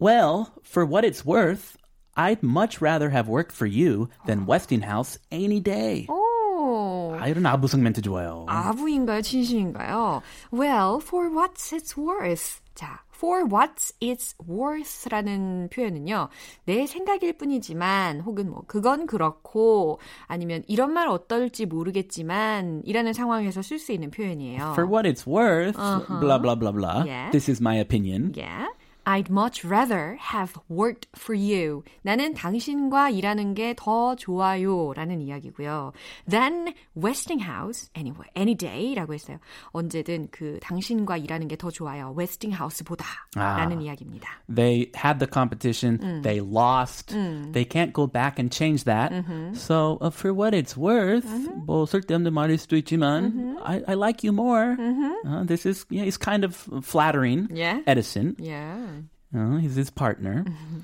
Well, 0.00 0.46
for 0.64 0.86
what 0.86 1.04
it's 1.04 1.26
worth, 1.26 1.76
I'd 2.15 2.43
much 2.43 2.81
rather 2.81 3.09
have 3.09 3.27
worked 3.27 3.51
for 3.55 3.65
you 3.67 4.09
than 4.25 4.45
Westinghouse 4.45 5.17
any 5.31 5.59
day. 5.59 6.05
오, 6.09 6.13
오. 6.13 7.15
아, 7.19 7.27
이런 7.27 7.45
아부성 7.45 7.81
멘트 7.81 8.01
좋아요. 8.01 8.45
아부인가요? 8.47 9.21
진심인가요? 9.21 10.21
Well, 10.51 10.99
for 11.01 11.29
what's 11.29 11.73
it's 11.73 11.97
worth. 11.97 12.61
자, 12.75 12.99
for 13.13 13.43
what's 13.47 13.93
it's 14.01 14.33
worth라는 14.47 15.69
표현은요. 15.69 16.29
내 16.65 16.85
생각일 16.87 17.33
뿐이지만 17.37 18.21
혹은 18.21 18.49
뭐 18.49 18.63
그건 18.67 19.05
그렇고 19.05 19.99
아니면 20.27 20.63
이런 20.67 20.91
말 20.93 21.07
어떨지 21.07 21.65
모르겠지만 21.65 22.81
이라는 22.85 23.13
상황에서 23.13 23.61
쓸 23.61 23.79
수 23.79 23.91
있는 23.91 24.11
표현이에요. 24.11 24.73
For 24.73 24.87
what 24.89 25.07
it's 25.07 25.25
worth, 25.27 25.77
Uh-huh. 25.77 26.19
blah 26.19 26.37
blah 26.39 26.55
blah 26.55 26.71
blah. 26.71 27.03
Yeah. 27.05 27.31
This 27.31 27.49
is 27.49 27.61
my 27.61 27.75
opinion. 27.79 28.33
Yeah. 28.35 28.67
I'd 29.06 29.30
much 29.30 29.64
rather 29.64 30.18
have 30.20 30.52
worked 30.68 31.08
for 31.16 31.34
you. 31.34 31.82
나는 32.02 32.34
당신과 32.34 33.08
일하는 33.08 33.54
게 33.54 33.72
더 33.74 34.14
좋아요. 34.16 34.92
라는 34.92 35.22
이야기고요. 35.22 35.92
Than 36.28 36.74
Westinghouse, 36.94 37.88
anyway, 37.96 38.28
any 38.36 38.54
day 38.54 38.94
라고 38.94 39.14
했어요. 39.14 39.38
언제든 39.72 40.28
그 40.30 40.58
당신과 40.60 41.16
일하는 41.16 41.48
게 41.48 41.56
더 41.56 41.70
좋아요. 41.70 42.14
Westinghouse보다. 42.18 43.06
아. 43.36 43.56
라는 43.56 43.80
이야기입니다. 43.80 44.28
They 44.54 44.92
had 44.94 45.18
the 45.20 45.26
competition, 45.32 45.98
Mm. 46.02 46.20
they 46.22 46.40
lost. 46.44 47.08
They 47.08 47.64
can't 47.64 47.94
go 47.94 48.06
back 48.06 48.38
and 48.38 48.52
change 48.54 48.84
that. 48.84 49.10
Mm-hmm. 49.10 49.54
So, 49.54 49.96
uh, 50.02 50.10
for 50.10 50.34
what 50.34 50.52
it's 50.52 50.76
worth, 50.76 51.24
뭐 51.64 51.86
쓸데없는 51.86 52.30
말일 52.34 52.58
수도 52.58 52.76
있지만, 52.76 53.32
Mm-hmm. 53.32 53.56
I, 53.64 53.82
I 53.88 53.94
like 53.94 54.22
you 54.22 54.32
more. 54.34 54.76
Uh, 55.24 55.44
this 55.44 55.64
is, 55.64 55.86
yeah, 55.88 56.04
it's 56.04 56.18
kind 56.18 56.44
of 56.44 56.54
flattering. 56.84 57.48
Yeah. 57.54 57.80
Edison, 57.86 58.36
Yeah. 58.38 58.91
uh, 59.34 59.56
he's 59.58 59.74
his 59.76 59.90
partner. 59.90 60.44
Mm-hmm. 60.46 60.78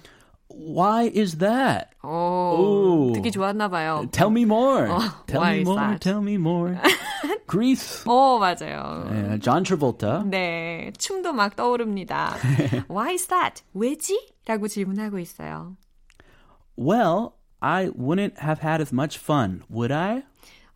Why 0.49 1.11
is 1.13 1.39
that? 1.39 1.91
오, 2.05 3.11
오. 3.11 3.13
듣기 3.15 3.33
좋았나 3.33 3.69
봐요. 3.69 4.07
Tell 4.13 4.31
me 4.31 4.45
more. 4.45 4.87
tell 5.27 5.41
why 5.41 5.55
me 5.55 5.61
is 5.63 5.67
more. 5.69 5.79
that? 5.81 6.01
Tell 6.01 6.21
me 6.21 6.37
more. 6.37 6.79
Greece. 7.47 8.05
오, 8.07 8.39
맞아요. 8.39 9.05
예, 9.11 9.41
John 9.41 9.65
Travolta. 9.65 10.23
네, 10.25 10.93
춤도 10.99 11.33
막 11.33 11.57
떠오릅니다. 11.57 12.37
Why 12.89 13.15
is 13.15 13.27
that? 13.29 13.63
왜지? 13.75 14.17
라고 14.47 14.69
질문하고 14.69 15.19
있어요. 15.19 15.77
Well, 16.77 17.35
I 17.61 17.89
wouldn't 17.89 18.39
have 18.39 18.61
had 18.61 18.81
as 18.81 18.93
much 18.93 19.19
fun, 19.19 19.63
would 19.69 19.91
I? 19.93 20.23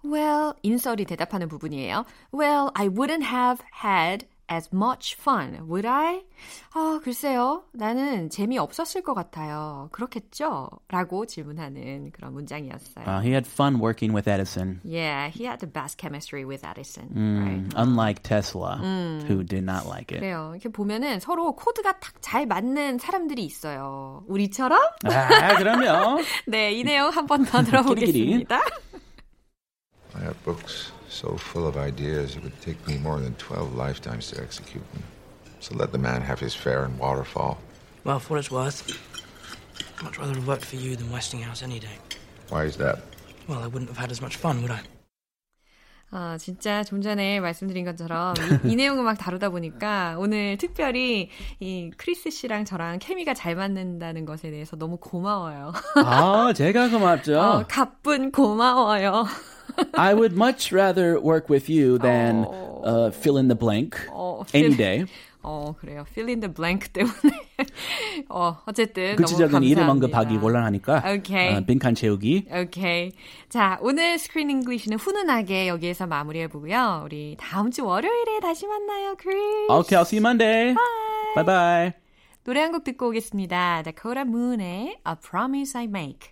Well, 0.03 0.55
인설이 0.63 1.05
대답하는 1.05 1.49
부분이에요. 1.49 2.05
Well, 2.33 2.71
I 2.75 2.89
wouldn't 2.89 3.25
have 3.25 3.63
had 3.85 4.27
as 4.50 4.70
much 4.74 5.16
fun, 5.20 5.68
would 5.70 5.88
I? 5.88 6.22
아, 6.74 7.00
글쎄요. 7.04 7.64
나는 7.72 8.30
재미없었을 8.30 9.02
것 9.02 9.14
같아요. 9.14 9.90
그렇겠죠? 9.92 10.70
라고 10.90 11.26
질문하는 11.26 12.12
그런 12.12 12.34
문장이었어요. 12.34 13.06
Uh, 13.08 13.22
he 13.22 13.32
had 13.32 13.48
fun 13.48 13.80
working 13.80 14.14
with 14.14 14.28
Edison. 14.30 14.82
Yeah, 14.84 15.30
he 15.30 15.46
had 15.46 15.60
the 15.60 15.72
best 15.72 15.98
chemistry 15.98 16.44
with 16.46 16.66
Edison. 16.66 17.10
Mm, 17.16 17.40
Right? 17.40 17.74
Unlike 17.76 18.24
Tesla, 18.24 18.78
who 19.28 19.44
did 19.44 19.64
not 19.64 19.86
like 19.88 20.12
it. 20.12 20.20
그래요. 20.20 20.52
이렇게 20.54 20.70
보면은 20.70 21.20
서로 21.20 21.54
코드가 21.56 22.00
딱 22.00 22.14
잘 22.22 22.46
맞는 22.46 23.00
사람들이 23.00 23.44
있어요. 23.46 24.24
우리처럼? 24.28 24.80
아, 25.06 25.56
그럼요. 25.58 26.22
네, 26.48 26.72
이 26.74 26.84
내용 26.84 27.10
한 27.10 27.26
번 27.28 27.46
더 27.46 27.62
들어보겠습니다. 27.64 28.60
I 30.16 30.20
have 30.20 30.42
books 30.44 30.92
so 31.10 31.36
full 31.38 31.68
of 31.68 31.78
ideas 31.78 32.36
it 32.36 32.44
would 32.44 32.60
take 32.62 32.86
me 32.88 32.98
more 32.98 33.20
than 33.20 33.34
12 33.36 33.76
lifetimes 33.76 34.32
to 34.32 34.42
execute 34.42 34.84
them. 34.94 35.04
So 35.60 35.76
let 35.76 35.92
the 35.92 35.98
man 35.98 36.22
have 36.22 36.40
his 36.40 36.54
fare 36.54 36.84
and 36.86 36.98
waterfall. 37.00 37.58
Well, 38.04 38.20
for 38.20 38.34
what 38.34 38.40
it's 38.40 38.52
worth, 38.52 38.84
I'd 39.98 40.04
much 40.04 40.20
rather 40.20 40.34
have 40.36 40.48
worked 40.48 40.66
for 40.66 40.76
you 40.76 40.96
than 40.96 41.10
Westinghouse 41.12 41.64
any 41.64 41.80
day. 41.80 41.98
Why 42.50 42.66
is 42.66 42.78
that? 42.78 43.00
Well, 43.48 43.60
I 43.60 43.68
wouldn't 43.68 43.90
have 43.90 43.98
had 43.98 44.12
as 44.12 44.22
much 44.22 44.36
fun, 44.36 44.62
would 44.62 44.72
I? 44.72 44.82
아, 46.16 46.38
진짜 46.38 46.84
좀 46.84 47.02
전에 47.02 47.40
말씀드린 47.40 47.86
것처럼 47.86 48.36
이, 48.66 48.74
이 48.74 48.76
내용을 48.76 49.04
막 49.04 49.18
다루다 49.18 49.50
보니까 49.50 50.16
오늘 50.20 50.58
특별히 50.58 51.32
이 51.60 51.90
크리스 51.98 52.30
씨랑 52.30 52.66
저랑 52.66 53.00
케미가 53.00 53.34
잘 53.34 53.56
맞는다는 53.56 54.26
것에 54.26 54.52
대해서 54.52 54.76
너무 54.76 54.98
고마워요. 54.98 55.74
아, 55.96 56.54
제가 56.56 56.90
고맙죠. 56.90 57.40
어, 57.40 57.66
가뿐 57.68 58.32
고마워요. 58.32 59.26
I 59.96 60.14
would 60.14 60.36
much 60.36 60.72
rather 60.72 61.20
work 61.20 61.50
with 61.50 61.70
you 61.70 61.98
than 62.00 62.46
uh, 62.84 63.12
fill 63.12 63.38
in 63.38 63.48
the 63.48 63.56
blank 63.58 63.98
어, 64.12 64.44
any 64.54 64.76
day. 64.76 65.06
어, 65.46 65.76
그래요. 65.78 66.06
fill 66.10 66.30
in 66.30 66.40
the 66.40 66.54
blank 66.54 66.94
때문에. 66.94 67.12
어, 68.30 68.58
어쨌든 68.66 69.16
너무 69.16 69.24
구체적인 69.24 69.52
감사합니다. 69.52 69.72
이름 69.82 69.90
언급하기 69.90 70.38
곤란하니까 70.38 71.04
오케이. 71.18 71.54
어, 71.56 71.62
빈칸 71.66 71.96
채우기. 71.96 72.48
오케이. 72.50 73.12
자, 73.50 73.78
오늘 73.82 74.18
스크린 74.20 74.50
English는 74.52 74.98
훈훈하게 74.98 75.68
여기에서 75.68 76.08
마무리해 76.08 76.48
보고요. 76.48 77.02
우리 77.04 77.36
다음 77.40 77.72
주 77.72 77.86
월요일에 77.86 78.40
다시 78.42 78.68
만나요, 78.68 79.16
크리스. 79.18 79.68
Okay, 79.70 79.98
I'll 79.98 80.06
see 80.06 80.18
you 80.20 80.22
Monday. 80.24 80.76
Bye 81.36 81.46
bye. 81.46 81.94
노래 82.46 82.62
한 82.62 82.72
곡 82.72 82.84
듣고 82.84 83.08
오겠습니다. 83.10 83.84
Dakota 83.84 84.22
Moon의 84.28 84.98
A 85.08 85.16
Promise 85.22 85.78
I 85.80 85.86
Make. 85.86 86.32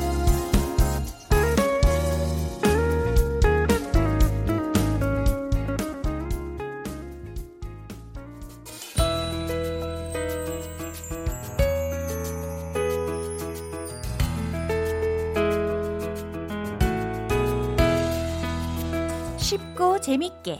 재밌게 20.11 20.59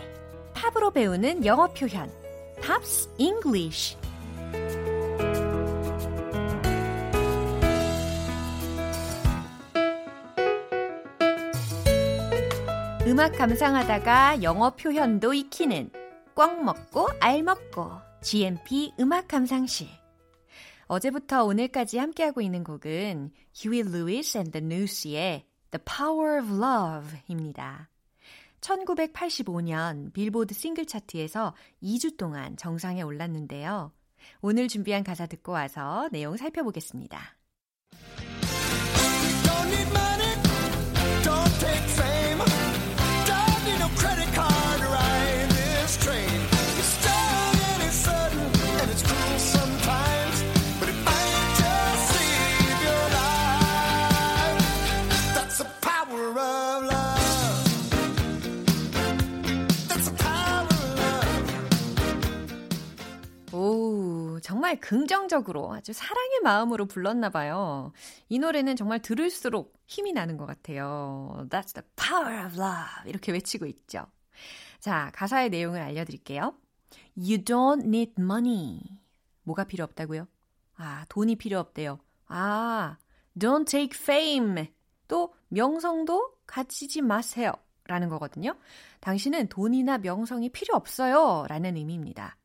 팝으로 0.53 0.91
배우는 0.91 1.45
영어 1.45 1.67
표현 1.73 2.09
Pops 2.61 3.09
English 3.17 3.97
음악 13.07 13.33
감상하다가 13.33 14.41
영어 14.41 14.69
표현도 14.69 15.33
익히는 15.33 15.91
꿩 16.33 16.63
먹고 16.63 17.09
알 17.19 17.43
먹고 17.43 17.91
GMP 18.21 18.93
음악 19.01 19.27
감상실 19.27 19.89
어제부터 20.85 21.43
오늘까지 21.43 21.97
함께하고 21.97 22.39
있는 22.39 22.63
곡은 22.63 23.31
Lewis 23.65 24.37
and 24.37 24.57
the 24.57 24.65
News의 24.65 25.43
The 25.71 25.83
Power 25.83 26.41
of 26.41 26.53
Love입니다. 26.53 27.89
1985년 28.61 30.13
빌보드 30.13 30.53
싱글 30.53 30.85
차트에서 30.85 31.53
2주 31.83 32.17
동안 32.17 32.55
정상에 32.57 33.01
올랐는데요. 33.01 33.91
오늘 34.41 34.67
준비한 34.67 35.03
가사 35.03 35.25
듣고 35.25 35.51
와서 35.51 36.07
내용 36.11 36.37
살펴보겠습니다. 36.37 37.37
Don't 41.23 41.61
정말 64.51 64.77
긍정적으로 64.81 65.73
아주 65.73 65.93
사랑의 65.93 66.41
마음으로 66.43 66.85
불렀나 66.85 67.29
봐요. 67.29 67.93
이 68.27 68.37
노래는 68.37 68.75
정말 68.75 69.01
들을수록 69.01 69.73
힘이 69.87 70.11
나는 70.11 70.35
것 70.35 70.45
같아요. 70.45 71.47
That's 71.49 71.73
the 71.73 71.87
power 71.95 72.45
of 72.47 72.59
love. 72.59 73.09
이렇게 73.09 73.31
외치고 73.31 73.65
있죠. 73.67 74.07
자, 74.81 75.09
가사의 75.15 75.51
내용을 75.51 75.79
알려드릴게요. 75.79 76.53
You 77.15 77.45
don't 77.45 77.85
need 77.85 78.15
money. 78.19 78.81
뭐가 79.43 79.63
필요 79.63 79.85
없다고요? 79.85 80.27
아, 80.75 81.05
돈이 81.07 81.37
필요 81.37 81.57
없대요. 81.57 81.99
아, 82.27 82.97
don't 83.39 83.65
take 83.65 83.97
fame. 83.97 84.67
또 85.07 85.33
명성도 85.47 86.35
가지지 86.45 87.01
마세요. 87.01 87.53
라는 87.85 88.09
거거든요. 88.09 88.57
당신은 88.99 89.47
돈이나 89.47 89.99
명성이 89.99 90.49
필요 90.49 90.75
없어요. 90.75 91.45
라는 91.47 91.77
의미입니다. 91.77 92.35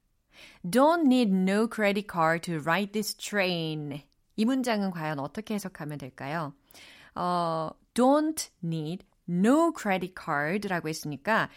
Don't 0.68 1.06
need 1.06 1.32
no 1.32 1.68
credit 1.68 2.06
card 2.10 2.42
to 2.50 2.60
ride 2.60 2.92
this 2.92 3.14
train. 3.16 4.02
이 4.36 4.44
문장은 4.44 4.90
과연 4.90 5.18
어떻게 5.18 5.54
해석하면 5.54 5.98
될까요? 5.98 6.52
어, 7.14 7.70
don't 7.94 8.50
need 8.62 9.04
no 9.28 9.72
credit 9.76 10.14
card라고 10.18 10.88
했으니까 10.88 11.48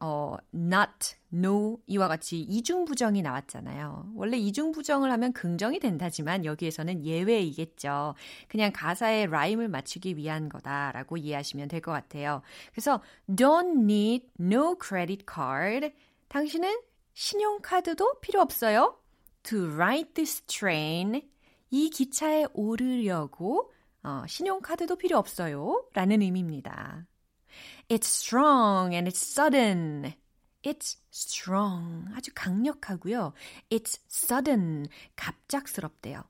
어, 0.00 0.36
not, 0.52 1.14
no 1.32 1.78
이와 1.86 2.08
같이 2.08 2.40
이중부정이 2.40 3.22
나왔잖아요. 3.22 4.10
원래 4.16 4.36
이중부정을 4.38 5.12
하면 5.12 5.32
긍정이 5.32 5.78
된다지만 5.78 6.44
여기에서는 6.44 7.04
예외이겠죠. 7.04 8.14
그냥 8.48 8.72
가사에 8.74 9.26
라임을 9.26 9.68
맞추기 9.68 10.16
위한 10.16 10.48
거다라고 10.48 11.18
이해하시면 11.18 11.68
될 11.68 11.80
것 11.82 11.92
같아요. 11.92 12.42
그래서 12.72 13.00
don't 13.28 13.82
need 13.82 14.26
no 14.40 14.74
credit 14.82 15.24
card. 15.32 15.92
당신은 16.28 16.80
신용카드도 17.14 18.20
필요 18.20 18.40
없어요. 18.40 18.98
To 19.44 19.66
ride 19.72 20.14
this 20.14 20.42
train. 20.42 21.28
이 21.70 21.90
기차에 21.90 22.46
오르려고 22.52 23.72
어, 24.02 24.24
신용카드도 24.26 24.96
필요 24.96 25.18
없어요. 25.18 25.86
라는 25.94 26.22
의미입니다. 26.22 27.06
It's 27.88 28.06
strong 28.06 28.94
and 28.94 29.10
it's 29.10 29.22
sudden. 29.22 30.14
It's 30.62 30.98
strong. 31.12 32.08
아주 32.14 32.30
강력하고요. 32.34 33.32
It's 33.70 34.00
sudden. 34.08 34.86
갑작스럽대요. 35.16 36.24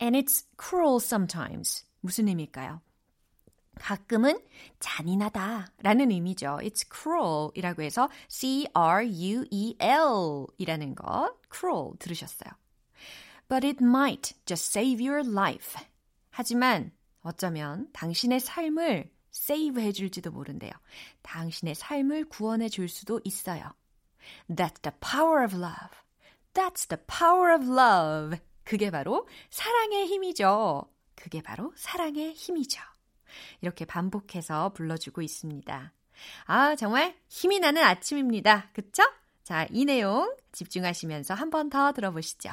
And 0.00 0.18
it's 0.18 0.46
cruel 0.58 0.96
sometimes. 0.96 1.86
무슨 2.00 2.28
의미일까요? 2.28 2.80
가끔은 3.76 4.38
잔인하다 4.80 5.72
라는 5.78 6.10
의미죠. 6.10 6.58
It's 6.62 6.86
cruel 6.92 7.50
이라고 7.54 7.82
해서 7.82 8.08
C-R-U-E-L 8.28 8.76
이라는 10.58 10.94
것 10.94 11.34
cruel 11.52 11.92
들으셨어요. 11.98 12.50
But 13.48 13.66
it 13.66 13.82
might 13.82 14.34
just 14.46 14.70
save 14.78 15.06
your 15.06 15.28
life. 15.28 15.80
하지만 16.30 16.92
어쩌면 17.22 17.88
당신의 17.92 18.40
삶을 18.40 19.10
save 19.34 19.82
해줄지도 19.82 20.30
모른대요. 20.30 20.72
당신의 21.22 21.74
삶을 21.74 22.28
구원해 22.28 22.68
줄 22.68 22.88
수도 22.88 23.20
있어요. 23.24 23.72
That's 24.48 24.80
the 24.82 24.96
power 25.00 25.44
of 25.44 25.54
love. 25.54 25.90
That's 26.54 26.88
the 26.88 27.02
power 27.06 27.54
of 27.54 27.64
love. 27.66 28.38
그게 28.64 28.90
바로 28.90 29.28
사랑의 29.50 30.06
힘이죠. 30.06 30.90
그게 31.14 31.42
바로 31.42 31.72
사랑의 31.76 32.32
힘이죠. 32.32 32.80
이렇게 33.60 33.84
반복해서 33.84 34.72
불러주고 34.74 35.22
있습니다. 35.22 35.92
아, 36.46 36.76
정말 36.76 37.14
힘이 37.28 37.58
나는 37.60 37.82
아침입니다. 37.82 38.70
그쵸? 38.72 39.02
자, 39.42 39.66
이 39.70 39.84
내용 39.84 40.34
집중하시면서 40.52 41.34
한 41.34 41.50
번 41.50 41.68
더 41.70 41.92
들어보시죠. 41.92 42.50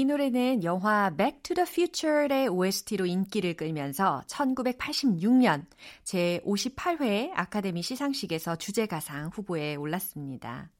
이 0.00 0.06
노래는 0.06 0.64
영화 0.64 1.14
Back 1.14 1.42
to 1.42 1.54
the 1.54 1.68
Future의 1.68 2.48
OST로 2.48 3.04
인기를 3.04 3.52
끌면서 3.52 4.22
1986년 4.28 5.66
제58회 6.04 7.32
아카데미 7.34 7.82
시상식에서 7.82 8.56
주제가상 8.56 9.28
후보에 9.34 9.76
올랐습니다. 9.76 10.70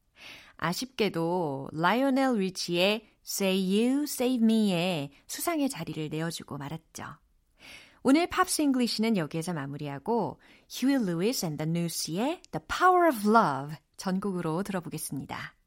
아쉽게도 0.57 1.69
라이오넬 1.71 2.37
리치의 2.39 3.05
Say 3.23 3.59
You, 3.59 4.03
Say 4.05 4.43
Me의 4.43 5.11
수상의 5.27 5.69
자리를 5.69 6.09
내어주고 6.09 6.57
말았죠. 6.57 7.03
오늘 8.01 8.25
Pops 8.25 8.63
English는 8.63 9.17
여기에서 9.17 9.53
마무리하고 9.53 10.39
Lewis 10.81 11.45
and 11.45 11.63
the 11.63 11.69
News의 11.69 12.41
The 12.49 12.65
Power 12.67 13.07
of 13.09 13.29
Love 13.29 13.77
전곡으로 13.97 14.63
들어보겠습니다. 14.63 15.60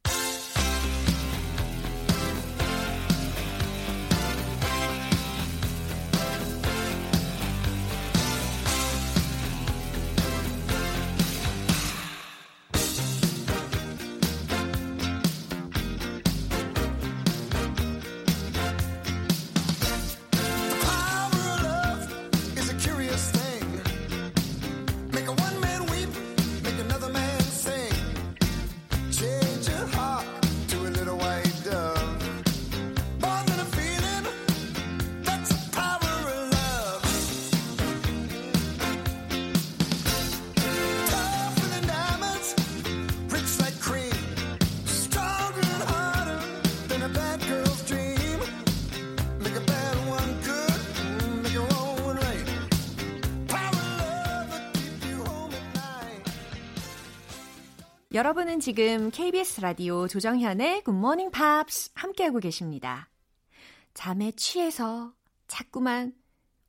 여러분은 58.15 58.61
지금 58.61 59.11
KBS 59.11 59.61
라디오 59.61 60.07
조정현의 60.07 60.85
Morning 60.89 61.37
Pops 61.37 61.91
함께하고 61.97 62.39
계십니다. 62.39 63.11
잠에 63.93 64.31
취해서 64.37 65.13
자꾸만 65.49 66.15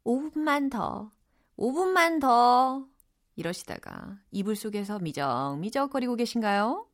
5분만 0.03 0.71
더, 0.71 1.11
5분만 1.55 2.19
더 2.19 2.87
이러시다가 3.35 4.17
이불 4.31 4.55
속에서 4.55 4.97
미적미적거리고 4.97 6.15
계신가요? 6.15 6.87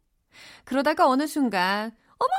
그러다가 0.66 1.08
어느 1.08 1.28
순간 1.28 1.96
어머! 2.18 2.32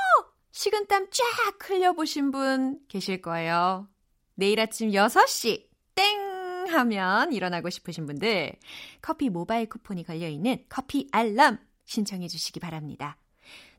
식은땀 0.51 1.07
쫙 1.09 1.67
흘려보신 1.67 2.29
분 2.29 2.79
계실 2.89 3.23
거예요. 3.23 3.87
내일 4.35 4.59
아침 4.59 4.91
6시 4.91 5.67
땡 5.95 6.67
하면 6.67 7.33
일어나고 7.33 7.71
싶으신 7.71 8.05
분들 8.05 8.53
커피 9.01 9.31
모바일 9.31 9.67
쿠폰이 9.67 10.03
걸려있는 10.03 10.65
커피 10.69 11.07
알람 11.11 11.57
신청해 11.85 12.27
주시기 12.27 12.59
바랍니다. 12.59 13.17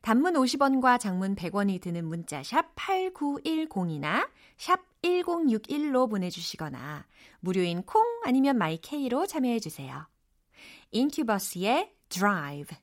단문 0.02 0.34
50원과 0.34 1.00
장문 1.00 1.34
100원이 1.34 1.80
드는 1.80 2.04
문자 2.04 2.42
샵 2.42 2.74
8910이나 2.76 4.28
샵 4.58 4.80
1061로 5.02 6.08
보내주시거나 6.08 7.06
무료인 7.40 7.82
콩 7.82 8.04
아니면 8.24 8.58
마이케이로 8.58 9.26
참여해 9.26 9.60
주세요. 9.60 10.06
인큐버스의 10.90 11.92
Drive 12.08 12.76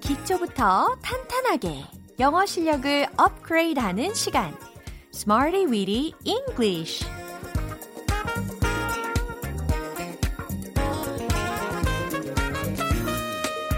기초부터 0.00 0.96
탄탄하게 1.02 1.97
영어 2.20 2.44
실력을 2.44 3.06
업그레이드하는 3.16 4.12
시간 4.12 4.52
Smarty 5.14 5.66
Weedy 5.66 6.12
English 6.24 7.06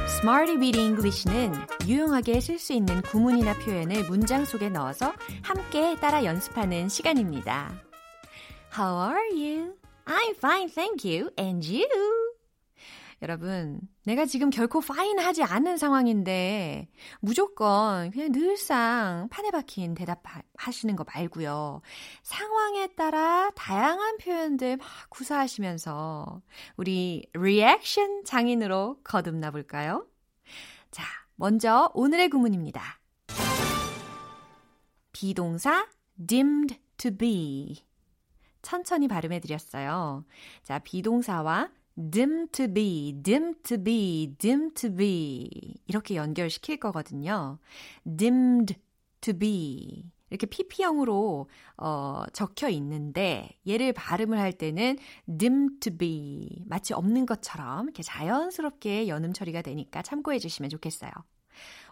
Smarty 0.07 0.57
Weedy 0.57 0.87
English는 0.87 1.53
유용하게 1.87 2.41
쓸 2.41 2.59
수 2.59 2.73
있는 2.73 3.03
구문이나 3.03 3.59
표현을 3.59 4.05
문장 4.05 4.47
속에 4.47 4.71
넣어서 4.71 5.13
함께 5.43 5.97
따라 5.97 6.25
연습하는 6.25 6.89
시간입니다. 6.89 7.75
How 8.75 9.13
are 9.13 9.29
you? 9.33 9.75
I'm 10.07 10.35
fine, 10.37 10.71
thank 10.71 11.05
you. 11.05 11.31
And 11.39 11.63
you? 11.71 11.87
여러분, 13.21 13.81
내가 14.05 14.25
지금 14.25 14.51
결코 14.51 14.81
파인하지 14.81 15.43
않은 15.43 15.77
상황인데 15.77 16.89
무조건 17.21 18.11
그냥 18.11 18.33
늘상 18.33 19.29
판에 19.31 19.51
박힌 19.51 19.95
대답하시는 19.95 20.97
거 20.97 21.05
말고요. 21.05 21.83
상황에 22.23 22.89
따라 22.95 23.51
다양한 23.55 24.17
표현들 24.19 24.79
막 24.79 24.89
구사하시면서 25.11 26.41
우리 26.77 27.29
리액션 27.35 28.25
장인으로 28.25 29.01
거듭나 29.05 29.51
볼까요? 29.51 30.07
자, 30.91 31.05
먼저 31.37 31.91
오늘의 31.95 32.31
구문입니다. 32.31 33.01
비동사 35.13 35.87
dimmed 36.27 36.79
to 36.97 37.11
be. 37.15 37.85
천천히 38.63 39.09
발음해 39.09 39.41
드렸어요. 39.41 40.25
자, 40.63 40.79
비동사와 40.79 41.71
dim 41.97 42.49
to 42.49 42.73
be, 42.73 43.15
dim 43.23 43.55
to 43.63 43.83
be, 43.83 44.35
dim 44.39 44.73
to 44.75 44.95
be 44.95 45.51
이렇게 45.87 46.17
연결시킬 46.17 46.79
거거든요. 46.79 47.59
dimmed 48.05 48.77
to 49.21 49.35
be 49.39 50.11
이렇게 50.31 50.47
pp형으로 50.47 51.49
어, 51.77 52.23
적혀 52.33 52.69
있는데 52.69 53.51
얘를 53.67 53.93
발음을 53.93 54.39
할 54.39 54.53
때는 54.53 54.97
dim 55.39 55.81
to 55.81 55.97
be 55.97 56.65
마치 56.67 56.95
없는 56.95 57.27
것처럼 57.27 57.87
이렇게 57.87 58.03
자연스럽게 58.03 59.09
연음 59.09 59.33
처리가 59.33 59.63
되니까 59.63 60.03
참고해 60.03 60.39
주시면 60.39 60.71
좋겠어요. 60.71 61.11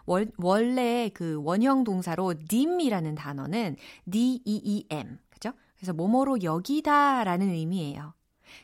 월, 0.05 0.31
원래 0.37 1.09
그 1.13 1.41
원형 1.43 1.83
동사로 1.83 2.33
dim이라는 2.47 3.15
단어는 3.15 3.75
d-e-e-m 4.09 5.19
그죠? 5.29 5.51
그래서 5.75 5.93
뭐뭐로 5.93 6.41
여기다라는 6.41 7.49
의미예요. 7.49 8.13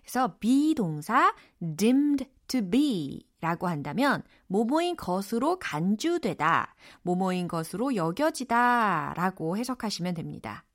그래서 0.01 0.37
비동사 0.39 1.33
dimmed 1.77 2.29
to 2.47 2.61
be 2.69 3.25
라고 3.41 3.67
한다면 3.67 4.23
뭐뭐인 4.47 4.95
것으로 4.95 5.59
간주되다, 5.59 6.75
뭐뭐인 7.03 7.47
것으로 7.47 7.95
여겨지다 7.95 9.13
라고 9.15 9.57
해석하시면 9.57 10.15
됩니다. 10.15 10.65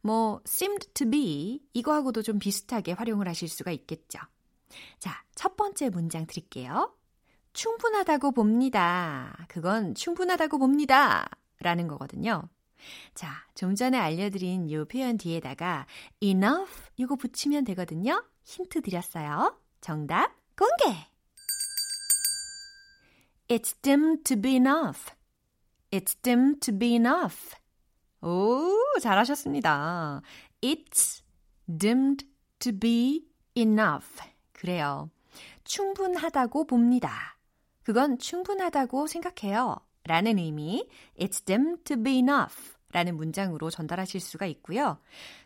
뭐 0.00 0.40
seemed 0.46 0.92
to 0.94 1.10
be 1.10 1.60
이거하고도 1.72 2.22
좀 2.22 2.38
비슷하게 2.38 2.92
활용을 2.92 3.26
하실 3.28 3.48
수가 3.48 3.72
있겠죠. 3.72 4.18
자, 4.98 5.24
첫 5.34 5.56
번째 5.56 5.88
문장 5.90 6.26
드릴게요. 6.26 6.94
충분하다고 7.52 8.32
봅니다. 8.32 9.46
그건 9.48 9.94
충분하다고 9.94 10.58
봅니다. 10.58 11.28
라는 11.60 11.88
거거든요. 11.88 12.48
자, 13.14 13.30
좀 13.54 13.74
전에 13.74 13.98
알려드린 13.98 14.70
요 14.70 14.84
표현 14.84 15.18
뒤에다가 15.18 15.86
enough 16.20 16.90
이거 16.96 17.16
붙이면 17.16 17.64
되거든요. 17.64 18.24
힌트 18.44 18.82
드렸어요. 18.82 19.58
정답 19.80 20.32
공개! 20.56 21.08
It's 23.48 23.74
dim 23.82 24.22
to 24.24 24.40
be 24.40 24.56
enough. 24.56 25.12
It's 25.90 26.20
dim 26.22 26.58
to 26.60 26.76
be 26.76 26.94
enough. 26.94 27.56
오, 28.20 28.74
잘하셨습니다. 29.00 30.20
It's 30.60 31.22
dimmed 31.66 32.26
to 32.58 32.72
be 32.72 33.26
enough. 33.56 34.22
그래요. 34.52 35.10
충분하다고 35.64 36.66
봅니다. 36.66 37.38
그건 37.84 38.18
충분하다고 38.18 39.06
생각해요. 39.06 39.76
라는 40.08 40.38
의미 40.38 40.88
It's 41.18 41.44
dim 41.44 41.76
to 41.84 42.02
be 42.02 42.16
enough 42.16 42.74
라는 42.92 43.16
문장으로 43.16 43.70
전달하실 43.70 44.20
수가 44.20 44.46
있고요. 44.46 44.98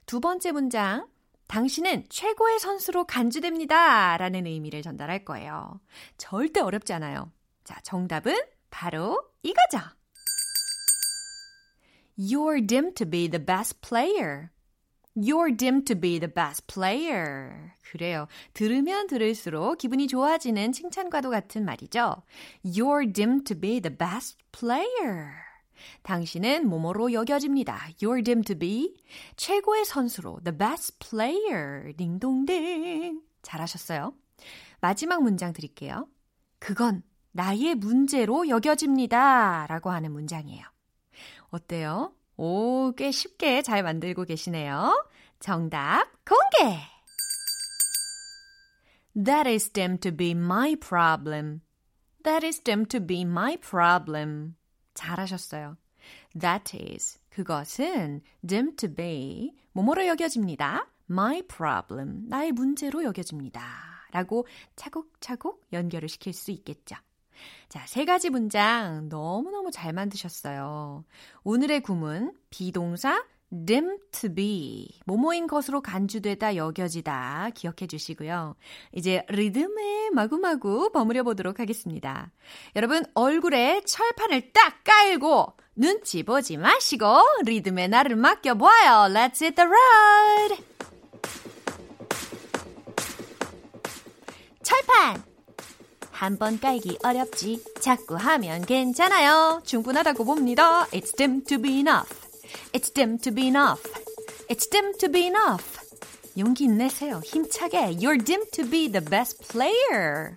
두 0.06 0.20
번째 0.20 0.52
문장 0.52 1.08
당신은 1.48 2.06
최고의 2.08 2.60
선수로 2.60 3.04
간주됩니다. 3.04 4.16
라는 4.16 4.46
의미를 4.46 4.80
전달할 4.80 5.24
거예요. 5.24 5.80
절대 6.16 6.60
어렵지 6.60 6.94
않아요. 6.94 7.30
자, 7.64 7.78
정답은 7.82 8.34
바로 8.70 9.22
이거죠. 9.42 9.78
You're 12.18 12.66
dim 12.66 12.94
to 12.94 13.08
be 13.08 13.28
the 13.28 13.44
best 13.44 13.80
player. 13.80 14.51
You're 15.16 15.56
dim 15.56 15.84
to 15.84 15.98
be 15.98 16.18
the 16.18 16.32
best 16.32 16.66
player. 16.66 17.72
그래요. 17.90 18.26
들으면 18.54 19.06
들을수록 19.06 19.78
기분이 19.78 20.08
좋아지는 20.08 20.72
칭찬과도 20.72 21.30
같은 21.30 21.64
말이죠. 21.64 22.22
You're 22.64 23.12
dim 23.12 23.44
to 23.44 23.58
be 23.58 23.80
the 23.80 23.96
best 23.96 24.38
player. 24.52 25.30
당신은 26.02 26.66
뭐뭐로 26.68 27.12
여겨집니다. 27.12 27.90
You're 28.00 28.24
dim 28.24 28.42
to 28.42 28.58
be 28.58 28.94
최고의 29.36 29.84
선수로 29.84 30.40
the 30.44 30.56
best 30.56 30.98
player. 30.98 31.92
딩동댕. 31.96 33.20
잘하셨어요. 33.42 34.14
마지막 34.80 35.22
문장 35.22 35.52
드릴게요. 35.52 36.08
그건 36.58 37.02
나의 37.32 37.74
문제로 37.74 38.48
여겨집니다. 38.48 39.66
라고 39.68 39.90
하는 39.90 40.12
문장이에요. 40.12 40.64
어때요? 41.50 42.14
오, 42.44 42.90
꽤 42.96 43.12
쉽게 43.12 43.62
잘 43.62 43.84
만들고 43.84 44.24
계시네요. 44.24 45.06
정답 45.38 46.08
공개! 46.24 46.76
That 49.14 49.48
is 49.48 49.70
them 49.70 49.96
to 49.98 50.10
be 50.10 50.32
my 50.32 50.74
problem. 50.74 51.60
That 52.24 52.44
is 52.44 52.60
them 52.62 52.84
to 52.86 52.98
be 52.98 53.20
my 53.20 53.56
problem. 53.58 54.56
잘하셨어요. 54.94 55.76
That 56.36 56.76
is, 56.76 57.20
그것은 57.30 58.22
them 58.44 58.74
to 58.74 58.92
be, 58.92 59.54
뭐뭐로 59.70 60.08
여겨집니다. 60.08 60.88
my 61.08 61.42
problem, 61.42 62.24
나의 62.26 62.50
문제로 62.50 63.04
여겨집니다. 63.04 63.62
라고 64.10 64.48
차곡차곡 64.74 65.68
연결을 65.72 66.08
시킬 66.08 66.32
수 66.32 66.50
있겠죠. 66.50 66.96
자, 67.68 67.84
세 67.86 68.04
가지 68.04 68.30
문장 68.30 69.08
너무너무 69.08 69.70
잘 69.70 69.92
만드셨어요. 69.92 71.04
오늘의 71.44 71.80
구문, 71.80 72.32
비동사 72.50 73.24
dim 73.66 73.98
to 74.12 74.34
be, 74.34 74.88
모모인 75.04 75.46
것으로 75.46 75.82
간주되다, 75.82 76.56
여겨지다 76.56 77.50
기억해 77.54 77.86
주시고요. 77.86 78.56
이제 78.92 79.24
리듬에 79.28 80.10
마구마구 80.10 80.90
버무려 80.92 81.22
보도록 81.22 81.60
하겠습니다. 81.60 82.32
여러분, 82.76 83.04
얼굴에 83.14 83.82
철판을 83.84 84.52
딱 84.52 84.82
깔고 84.84 85.54
눈치 85.76 86.22
보지 86.22 86.56
마시고 86.56 87.06
리듬에 87.44 87.88
나를 87.88 88.16
맡겨봐요. 88.16 89.12
Let's 89.12 89.42
hit 89.42 89.54
the 89.54 89.68
road! 89.68 90.64
철판! 94.62 95.31
한 96.11 96.37
번 96.37 96.59
깔기 96.59 96.97
어렵지. 97.03 97.63
자꾸 97.79 98.15
하면 98.15 98.65
괜찮아요. 98.65 99.61
충분하다고 99.65 100.23
봅니다. 100.25 100.85
It's 100.87 101.15
dim 101.15 101.43
to 101.45 101.61
be 101.61 101.79
enough. 101.79 102.09
It's 102.73 102.91
dim 102.93 103.17
to 103.19 103.33
be 103.33 103.47
enough. 103.47 103.83
It's 104.49 104.67
dim 104.69 104.93
to 104.97 105.11
be 105.11 105.27
enough. 105.27 105.65
용기 106.37 106.67
내세요. 106.67 107.21
힘차게. 107.23 107.97
You're 107.99 108.23
dim 108.23 108.43
to 108.51 108.67
be 108.69 108.87
the 108.91 109.03
best 109.03 109.47
player. 109.47 110.33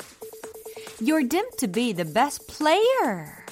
You're 1.01 1.27
dim 1.27 1.47
to 1.59 1.67
be 1.71 1.93
the 1.95 2.05
best 2.05 2.47
player. 2.47 3.45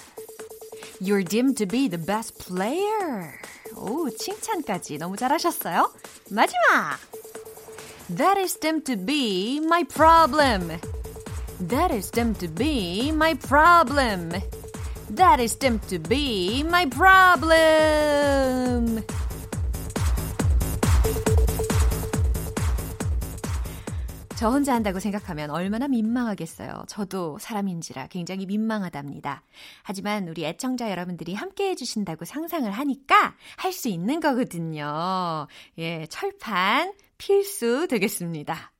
You're 1.00 1.22
dim 1.22 1.54
to 1.54 1.66
be 1.66 1.88
the 1.88 1.98
best 2.04 2.36
player. 2.38 3.32
오, 3.76 4.10
칭찬까지 4.10 4.98
너무 4.98 5.16
잘하셨어요. 5.16 5.92
마지막! 6.30 6.98
That 8.14 8.40
is 8.40 8.58
dim 8.58 8.82
to 8.84 8.96
be 8.96 9.60
my 9.62 9.84
problem. 9.84 10.80
That 11.69 11.93
is 11.93 12.11
them 12.11 12.33
to 12.35 12.47
be 12.47 13.11
my 13.11 13.35
problem. 13.35 14.31
That 15.09 15.41
is 15.41 15.57
them 15.57 15.79
to 15.87 15.97
be 15.97 16.61
my 16.61 16.85
problem. 16.89 19.03
저 24.35 24.49
혼자 24.49 24.73
한다고 24.73 24.99
생각하면 24.99 25.51
얼마나 25.51 25.87
민망하겠어요. 25.87 26.83
저도 26.87 27.37
사람인지라 27.39 28.07
굉장히 28.07 28.45
민망하답니다. 28.45 29.43
하지만 29.83 30.27
우리 30.27 30.43
애청자 30.43 30.91
여러분들이 30.91 31.33
함께 31.33 31.69
해주신다고 31.69 32.25
상상을 32.25 32.69
하니까 32.69 33.35
할 33.55 33.71
수 33.71 33.87
있는 33.87 34.19
거거든요. 34.19 35.47
예, 35.77 36.05
철판 36.07 36.93
필수 37.17 37.87
되겠습니다. 37.87 38.72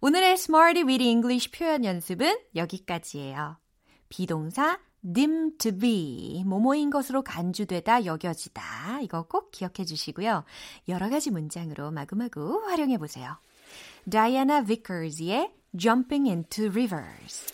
오늘의 0.00 0.32
Smarty 0.32 0.86
Weedy 0.86 1.08
English 1.08 1.50
표현 1.50 1.84
연습은 1.84 2.38
여기까지예요. 2.54 3.58
비동사 4.08 4.78
dim 5.12 5.56
to 5.58 5.76
be, 5.76 6.42
모모인 6.44 6.90
것으로 6.90 7.22
간주되다, 7.22 8.06
여겨지다. 8.06 9.00
이거 9.02 9.24
꼭 9.24 9.50
기억해 9.50 9.84
주시고요. 9.84 10.44
여러 10.88 11.10
가지 11.10 11.30
문장으로 11.30 11.90
마구마구 11.90 12.62
활용해 12.66 12.98
보세요. 12.98 13.36
Diana 14.08 14.64
Vickers의 14.64 15.50
Jumping 15.76 16.28
into 16.28 16.70
Rivers. 16.70 17.52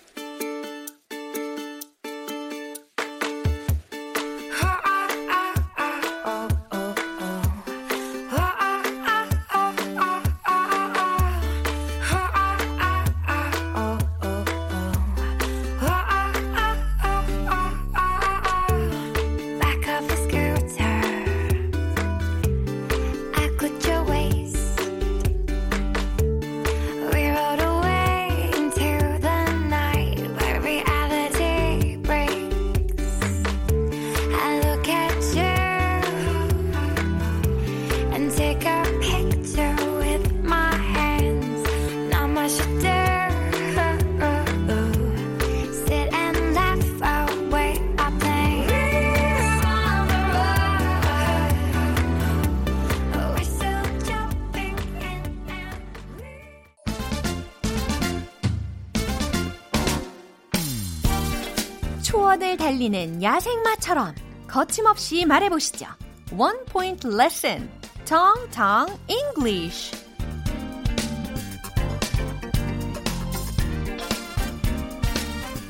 달리는 62.80 63.22
야생마처럼 63.22 64.14
거침없이 64.48 65.26
말해보시죠. 65.26 65.84
One 66.32 66.64
point 66.64 67.06
lesson. 67.06 67.70
정정 68.06 68.98
English. 69.06 69.94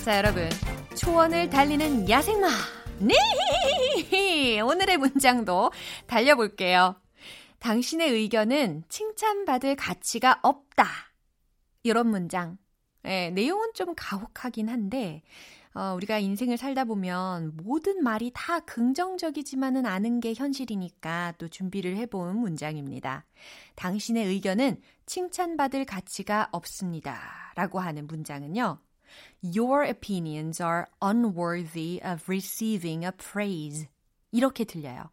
자, 0.04 0.18
여러분. 0.18 0.48
초원을 0.96 1.50
달리는 1.50 2.08
야생마. 2.08 2.48
네! 3.00 4.60
오늘의 4.60 4.98
문장도 4.98 5.72
달려볼게요. 6.06 6.94
당신의 7.58 8.12
의견은 8.12 8.84
칭찬받을 8.88 9.74
가치가 9.74 10.38
없다. 10.44 10.86
이런 11.82 12.06
문장. 12.06 12.56
예, 13.04 13.30
내용은 13.30 13.72
좀 13.74 13.94
가혹하긴 13.96 14.68
한데, 14.68 15.22
어, 15.72 15.94
우리가 15.94 16.18
인생을 16.18 16.56
살다 16.56 16.84
보면 16.84 17.52
모든 17.62 18.02
말이 18.02 18.32
다 18.34 18.58
긍정적이지만은 18.60 19.86
않은 19.86 20.18
게 20.20 20.34
현실이니까 20.34 21.34
또 21.38 21.48
준비를 21.48 21.96
해본 21.96 22.38
문장입니다. 22.38 23.24
당신의 23.76 24.26
의견은 24.26 24.80
칭찬받을 25.06 25.84
가치가 25.84 26.48
없습니다. 26.50 27.52
라고 27.54 27.78
하는 27.78 28.06
문장은요. 28.08 28.80
Your 29.42 29.88
opinions 29.88 30.62
are 30.62 30.84
unworthy 31.02 32.00
of 32.04 32.24
receiving 32.26 33.04
a 33.04 33.12
praise. 33.16 33.86
이렇게 34.32 34.64
들려요. 34.64 35.10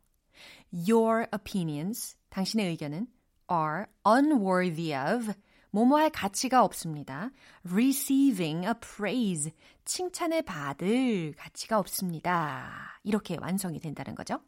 Your 0.72 1.28
opinions, 1.34 2.18
당신의 2.30 2.70
의견은 2.70 3.08
are 3.52 3.86
unworthy 4.06 4.94
of 4.94 5.34
뭐뭐 5.72 5.98
할 5.98 6.10
가치가 6.10 6.64
없습니다. 6.64 7.32
receiving 7.70 8.66
a 8.68 8.74
praise, 8.80 9.52
칭찬을 9.86 10.44
받을 10.44 11.34
가치가 11.38 11.80
없습니다. 11.80 13.00
이렇게 13.04 13.38
완성이 13.40 13.80
된다는 13.80 14.16
거죠. 14.16 14.40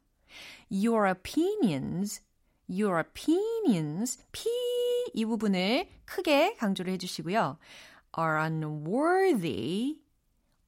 Your 0.71 1.09
opinions, 1.09 2.21
your 2.69 2.99
opinions, 2.99 4.23
P 4.31 4.49
이 5.13 5.25
부분을 5.25 5.87
크게 6.05 6.55
강조를 6.55 6.93
해주시고요. 6.93 7.57
are 8.17 8.41
unworthy, 8.41 9.99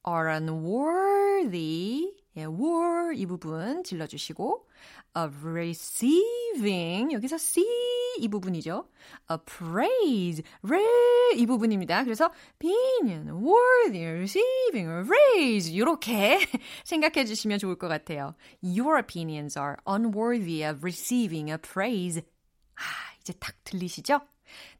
are 0.06 0.32
unworthy, 0.32 2.12
예, 2.36 2.44
were 2.44 3.14
이 3.14 3.26
부분 3.26 3.84
질러주시고 3.84 4.66
of 5.14 5.46
receiving 5.46 7.12
여기서 7.12 7.36
see 7.36 7.64
이 8.18 8.28
부분이죠. 8.28 8.88
a 9.30 9.36
praise, 9.44 10.42
re 10.62 10.82
이 11.36 11.46
부분입니다. 11.46 12.04
그래서 12.04 12.30
being 12.58 13.30
worthy, 13.30 14.04
receiving 14.04 14.88
a 14.88 15.04
praise 15.04 15.72
이렇게 15.72 16.38
생각해 16.84 17.24
주시면 17.24 17.58
좋을 17.58 17.76
것 17.76 17.88
같아요. 17.88 18.34
Your 18.62 18.98
opinions 18.98 19.58
are 19.58 19.76
unworthy 19.88 20.62
of 20.68 20.80
receiving 20.82 21.50
a 21.50 21.56
praise. 21.58 22.22
아, 22.74 22.82
이제 23.20 23.32
딱 23.34 23.54
들리시죠? 23.64 24.20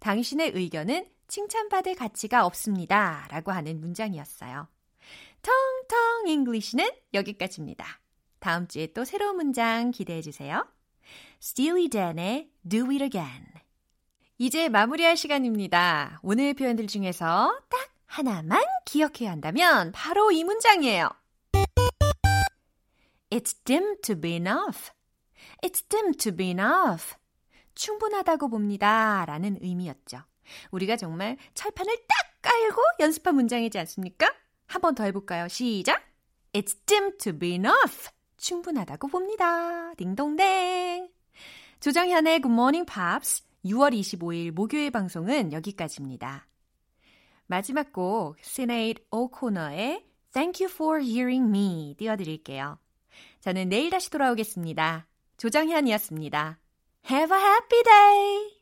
당신의 0.01 0.53
의견은 0.55 1.07
칭찬받을 1.29 1.95
가치가 1.95 2.45
없습니다. 2.45 3.27
라고 3.31 3.53
하는 3.53 3.81
문장이었어요. 3.81 4.68
통통 5.41 6.27
English는 6.27 6.88
여기까지입니다. 7.14 8.02
다음 8.43 8.67
주에 8.67 8.89
또 8.89 9.05
새로운 9.05 9.37
문장 9.37 9.93
기대해 9.93 10.21
주세요. 10.21 10.67
Steely 11.41 11.89
Dan의 11.89 12.51
Do 12.69 12.87
It 12.91 13.05
Again. 13.05 13.47
이제 14.37 14.69
마무리할 14.69 15.17
시간입니다. 15.17 16.19
오늘 16.25 16.53
표현들 16.53 16.89
중에서 16.89 17.57
딱 17.69 17.89
하나만 18.07 18.61
기억해야 18.85 19.31
한다면 19.31 19.93
바로 19.93 20.33
이 20.33 20.43
문장이에요. 20.43 21.09
It's 23.31 23.55
deemed 23.65 23.97
to 24.03 24.21
be 24.21 24.33
enough. 24.33 24.91
It's 25.63 25.89
deemed 25.88 26.12
to 26.15 26.35
be 26.35 26.49
enough. 26.49 27.15
충분하다고 27.77 28.49
봅니다. 28.49 29.25
라는 29.25 29.57
의미였죠. 29.63 30.19
우리가 30.73 30.97
정말 30.97 31.37
철판을 31.55 31.95
딱 32.09 32.43
깔고 32.43 32.83
연습한 32.99 33.37
문장이지 33.37 33.79
않습니까? 33.79 34.35
한 34.67 34.83
번 34.83 34.97
더 34.97 35.05
해볼까요? 35.05 35.47
시작! 35.47 36.03
It's 36.53 36.75
dim 36.87 37.17
to 37.19 37.39
be 37.39 37.53
enough. 37.53 38.11
충분하다고 38.43 39.09
봅니다. 39.09 39.95
딩동댕. 39.95 41.09
조정현의 41.81 42.43
Morning 42.45 42.87
Pops 42.93 43.45
6월 43.65 43.93
25일 43.99 44.51
목요일 44.53 44.91
방송은 44.91 45.53
여기까지입니다. 45.53 46.47
마지막 47.47 47.93
곡 47.93 48.37
시네이드 48.43 49.03
오코너의 49.11 50.05
Thank 50.33 50.65
You 50.65 50.73
for 50.73 51.01
Hearing 51.01 51.49
Me 51.49 51.95
띄워드릴게요. 51.97 52.79
저는 53.41 53.69
내일 53.69 53.91
다시 53.91 54.11
돌아오겠습니다. 54.11 55.07
조정현이었습니다. 55.39 56.59
Have 57.11 57.37
a 57.37 57.43
happy 57.43 57.83
day! 57.83 58.62